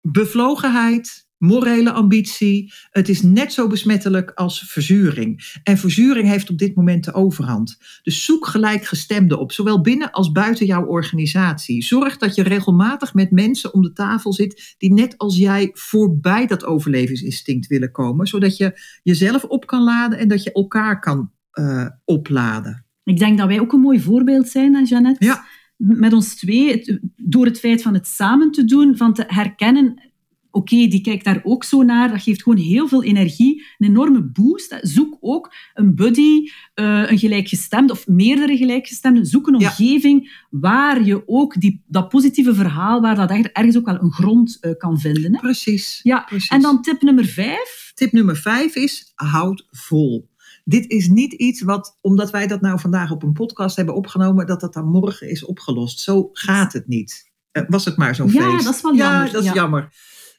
Bevlogenheid, 0.00 1.28
morele 1.38 1.92
ambitie. 1.92 2.72
Het 2.90 3.08
is 3.08 3.22
net 3.22 3.52
zo 3.52 3.66
besmettelijk 3.66 4.30
als 4.30 4.60
verzuring. 4.60 5.58
En 5.62 5.78
verzuring 5.78 6.28
heeft 6.28 6.50
op 6.50 6.58
dit 6.58 6.74
moment 6.74 7.04
de 7.04 7.12
overhand. 7.12 7.78
Dus 8.02 8.24
zoek 8.24 8.46
gelijkgestemden 8.46 9.38
op, 9.38 9.52
zowel 9.52 9.80
binnen 9.80 10.10
als 10.10 10.32
buiten 10.32 10.66
jouw 10.66 10.84
organisatie. 10.84 11.82
Zorg 11.82 12.16
dat 12.16 12.34
je 12.34 12.42
regelmatig 12.42 13.14
met 13.14 13.30
mensen 13.30 13.74
om 13.74 13.82
de 13.82 13.92
tafel 13.92 14.32
zit 14.32 14.74
die 14.78 14.92
net 14.92 15.18
als 15.18 15.36
jij 15.36 15.70
voorbij 15.72 16.46
dat 16.46 16.64
overlevingsinstinct 16.64 17.66
willen 17.66 17.92
komen, 17.92 18.26
zodat 18.26 18.56
je 18.56 18.80
jezelf 19.02 19.44
op 19.44 19.66
kan 19.66 19.82
laden 19.82 20.18
en 20.18 20.28
dat 20.28 20.42
je 20.42 20.52
elkaar 20.52 21.00
kan 21.00 21.30
eh, 21.50 21.86
opladen. 22.04 22.84
Ik 23.04 23.18
denk 23.18 23.38
dat 23.38 23.46
wij 23.46 23.60
ook 23.60 23.72
een 23.72 23.80
mooi 23.80 24.00
voorbeeld 24.00 24.48
zijn, 24.48 24.74
hè, 24.74 24.80
Jeannette? 24.82 25.24
Ja. 25.24 25.44
Met 25.76 26.12
ons 26.12 26.34
twee, 26.34 26.70
het- 26.70 26.98
door 27.16 27.44
het 27.44 27.58
feit 27.58 27.82
van 27.82 27.94
het 27.94 28.06
samen 28.06 28.50
te 28.50 28.64
doen, 28.64 28.96
van 28.96 29.14
te 29.14 29.24
herkennen, 29.26 30.10
oké, 30.50 30.74
die 30.76 31.00
kijkt 31.00 31.24
daar 31.24 31.40
ook 31.42 31.64
zo 31.64 31.82
naar, 31.82 32.10
dat 32.10 32.22
geeft 32.22 32.42
gewoon 32.42 32.58
heel 32.58 32.88
veel 32.88 33.02
energie, 33.04 33.64
een 33.78 33.86
enorme 33.88 34.22
boost. 34.22 34.78
Zoek 34.82 35.16
ook 35.20 35.54
een 35.74 35.94
buddy, 35.94 36.48
eh, 36.74 37.10
een 37.10 37.18
gelijkgestemde 37.18 37.92
of 37.92 38.06
meerdere 38.06 38.56
gelijkgestemden. 38.56 39.26
Zoek 39.26 39.46
een 39.46 39.58
Ja. 39.58 39.68
omgeving 39.68 40.44
waar 40.50 41.04
je 41.04 41.22
ook 41.28 41.60
die, 41.60 41.82
dat 41.86 42.08
positieve 42.08 42.54
verhaal, 42.54 43.00
waar 43.00 43.14
dat 43.16 43.30
er- 43.30 43.52
ergens 43.52 43.76
ook 43.76 43.86
wel 43.86 44.02
een 44.02 44.12
grond 44.12 44.58
eh, 44.60 44.70
kan 44.78 44.98
vinden. 45.00 45.34
Hè? 45.34 45.40
Precies. 45.40 46.00
Ja, 46.02 46.20
precies. 46.20 46.48
en 46.50 46.60
dan 46.60 46.82
tip 46.82 47.02
nummer 47.02 47.24
vijf. 47.24 47.92
Tip 47.94 48.12
nummer 48.12 48.36
vijf 48.36 48.74
is, 48.74 49.12
houd 49.14 49.66
vol. 49.70 50.28
Dit 50.64 50.90
is 50.90 51.08
niet 51.08 51.32
iets 51.32 51.62
wat, 51.62 51.98
omdat 52.00 52.30
wij 52.30 52.46
dat 52.46 52.60
nou 52.60 52.80
vandaag 52.80 53.10
op 53.10 53.22
een 53.22 53.32
podcast 53.32 53.76
hebben 53.76 53.94
opgenomen, 53.94 54.46
dat 54.46 54.60
dat 54.60 54.72
dan 54.74 54.86
morgen 54.88 55.30
is 55.30 55.44
opgelost. 55.44 56.00
Zo 56.00 56.28
gaat 56.32 56.72
het 56.72 56.88
niet. 56.88 57.30
Eh, 57.52 57.62
was 57.68 57.84
het 57.84 57.96
maar 57.96 58.14
zo'n 58.14 58.30
Ja, 58.32 58.50
feest. 58.52 58.64
dat 58.64 58.74
is 58.74 58.82
wel 58.82 58.94
Ja, 58.94 59.10
jammer, 59.12 59.32
dat 59.32 59.42
is 59.42 59.48
ja. 59.48 59.54
jammer. 59.54 59.92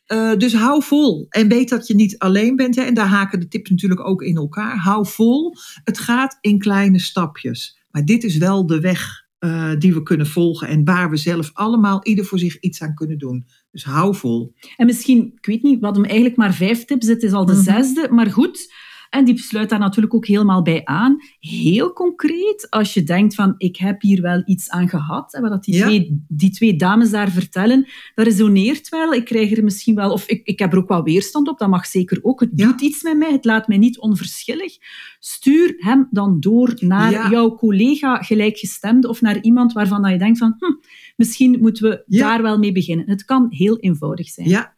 Eh, 0.06 0.36
dus 0.38 0.54
hou 0.56 0.84
vol. 0.84 1.26
En 1.30 1.48
weet 1.48 1.70
dat 1.70 1.88
je 1.88 1.96
niet 1.96 2.18
alleen 2.20 2.56
bent. 2.56 2.76
Hè? 2.76 2.82
En 2.82 2.94
daar 2.94 3.08
haken 3.08 3.40
de 3.40 3.48
tips 3.48 3.70
natuurlijk 3.70 4.08
ook 4.08 4.22
in 4.22 4.36
elkaar. 4.36 4.78
Hou 4.78 5.08
vol. 5.08 5.56
Het 5.84 6.00
gaat 6.00 6.38
in 6.42 6.60
kleine 6.60 7.00
stapjes. 7.00 7.80
Maar 7.92 8.06
dit 8.06 8.24
is 8.24 8.38
wel 8.38 8.66
de 8.66 8.80
weg 8.80 9.20
eh, 9.40 9.72
die 9.78 9.94
we 9.94 10.04
kunnen 10.04 10.28
volgen. 10.28 10.68
En 10.68 10.84
waar 10.86 11.10
we 11.10 11.18
zelf 11.18 11.50
allemaal, 11.54 12.06
ieder 12.06 12.26
voor 12.26 12.40
zich, 12.40 12.60
iets 12.60 12.82
aan 12.82 12.94
kunnen 12.94 13.18
doen. 13.18 13.46
Dus 13.72 13.84
hou 13.84 14.16
vol. 14.16 14.54
En 14.78 14.86
misschien, 14.86 15.32
ik 15.38 15.46
weet 15.46 15.64
niet, 15.64 15.80
we 15.80 15.86
hadden 15.86 16.06
eigenlijk 16.06 16.36
maar 16.36 16.54
vijf 16.54 16.86
tips, 16.86 17.08
het 17.08 17.24
is 17.24 17.32
al 17.32 17.46
de 17.46 17.54
Mhm. 17.54 17.62
zesde, 17.64 18.08
maar 18.12 18.32
goed. 18.32 18.74
En 19.12 19.26
die 19.26 19.38
sluit 19.38 19.70
daar 19.70 19.80
natuurlijk 19.80 20.14
ook 20.14 20.26
helemaal 20.28 20.62
bij 20.62 20.82
aan. 20.86 21.18
Heel 21.40 21.94
concreet, 21.94 22.68
als 22.70 22.94
je 22.94 23.04
denkt 23.04 23.36
van, 23.36 23.54
ik 23.58 23.78
heb 23.78 24.02
hier 24.02 24.22
wel 24.22 24.42
iets 24.46 24.70
aan 24.70 24.90
gehad, 24.90 25.34
en 25.34 25.42
wat 25.42 25.52
dat 25.52 25.64
die, 25.64 25.76
Ja. 25.76 25.86
twee, 25.86 26.24
die 26.28 26.50
twee 26.52 26.76
dames 26.76 27.10
daar 27.12 27.30
vertellen, 27.32 27.88
dat 28.16 28.26
resoneert 28.26 28.90
wel. 28.90 29.14
Ik 29.14 29.26
krijg 29.26 29.58
er 29.58 29.64
misschien 29.64 29.96
wel, 29.96 30.12
of 30.12 30.28
ik, 30.28 30.42
ik 30.46 30.60
heb 30.60 30.72
er 30.72 30.78
ook 30.78 30.88
wel 30.88 31.04
weerstand 31.04 31.48
op, 31.50 31.60
dat 31.60 31.70
mag 31.70 31.86
zeker 31.86 32.20
ook. 32.22 32.40
Het 32.40 32.50
Ja. 32.56 32.66
doet 32.68 32.82
iets 32.82 33.04
met 33.04 33.18
mij, 33.18 33.32
het 33.32 33.46
laat 33.46 33.68
mij 33.68 33.78
niet 33.78 34.00
onverschillig. 34.00 34.78
Stuur 35.20 35.74
hem 35.78 36.08
dan 36.12 36.40
door 36.40 36.74
naar 36.80 37.12
Ja. 37.12 37.30
jouw 37.30 37.56
collega 37.56 38.18
gelijkgestemde 38.18 39.08
of 39.10 39.22
naar 39.22 39.42
iemand 39.42 39.74
waarvan 39.74 40.02
dat 40.02 40.12
je 40.12 40.18
denkt 40.18 40.38
van, 40.38 40.56
hm, 40.58 40.74
misschien 41.16 41.58
moeten 41.62 41.90
we 41.90 42.04
daar 42.18 42.42
wel 42.42 42.58
mee 42.58 42.72
beginnen. 42.72 43.10
Het 43.10 43.26
kan 43.26 43.48
heel 43.50 43.78
eenvoudig 43.80 44.28
zijn. 44.30 44.48
Ja. 44.50 44.74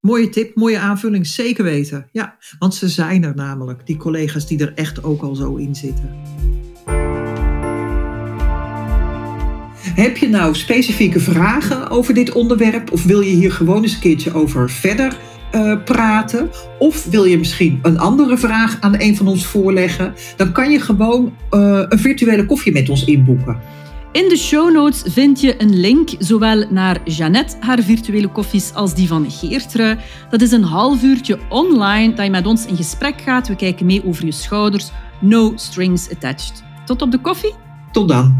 Mooie 0.00 0.28
tip, 0.28 0.54
mooie 0.54 0.78
aanvulling, 0.78 1.26
zeker 1.26 1.64
weten. 1.64 2.08
Ja, 2.12 2.36
want 2.58 2.74
ze 2.74 2.88
zijn 2.88 3.24
er 3.24 3.34
namelijk, 3.34 3.86
die 3.86 3.96
collega's 3.96 4.46
die 4.46 4.58
er 4.58 4.72
echt 4.74 5.04
ook 5.04 5.22
al 5.22 5.34
zo 5.34 5.56
in 5.56 5.74
zitten. 5.74 6.10
Heb 9.94 10.16
je 10.16 10.28
nou 10.28 10.54
specifieke 10.54 11.20
vragen 11.20 11.90
over 11.90 12.14
dit 12.14 12.32
onderwerp 12.32 12.92
of 12.92 13.04
wil 13.04 13.20
je 13.20 13.30
hier 13.30 13.52
gewoon 13.52 13.82
eens 13.82 13.94
een 13.94 14.00
keertje 14.00 14.34
over 14.34 14.70
verder 14.70 15.18
eh, 15.50 15.84
praten? 15.84 16.50
Of 16.78 17.04
wil 17.04 17.24
je 17.24 17.38
misschien 17.38 17.78
een 17.82 17.98
andere 17.98 18.38
vraag 18.38 18.80
aan 18.80 18.94
een 19.00 19.16
van 19.16 19.28
ons 19.28 19.46
voorleggen? 19.46 20.14
Dan 20.36 20.52
kan 20.52 20.70
je 20.70 20.80
gewoon 20.80 21.36
eh, 21.50 21.82
een 21.88 21.98
virtuele 21.98 22.46
koffie 22.46 22.72
met 22.72 22.88
ons 22.88 23.04
inboeken. 23.04 23.60
In 24.12 24.28
de 24.28 24.36
show 24.36 24.72
notes 24.72 25.02
vind 25.06 25.40
je 25.40 25.62
een 25.62 25.80
link 25.80 26.10
zowel 26.18 26.64
naar 26.70 27.00
Jeannette, 27.04 27.56
haar 27.60 27.78
virtuele 27.82 28.28
koffies, 28.28 28.74
als 28.74 28.94
die 28.94 29.08
van 29.08 29.30
Geertrui. 29.30 29.98
Dat 30.30 30.40
is 30.40 30.52
een 30.52 30.62
half 30.62 31.02
uurtje 31.02 31.38
online 31.48 32.14
dat 32.14 32.24
je 32.24 32.30
met 32.30 32.46
ons 32.46 32.66
in 32.66 32.76
gesprek 32.76 33.20
gaat. 33.20 33.48
We 33.48 33.56
kijken 33.56 33.86
mee 33.86 34.04
over 34.06 34.24
je 34.24 34.32
schouders. 34.32 34.90
No 35.20 35.52
strings 35.54 36.10
attached. 36.10 36.62
Tot 36.84 37.02
op 37.02 37.10
de 37.10 37.20
koffie. 37.20 37.54
Tot 37.92 38.08
dan. 38.08 38.36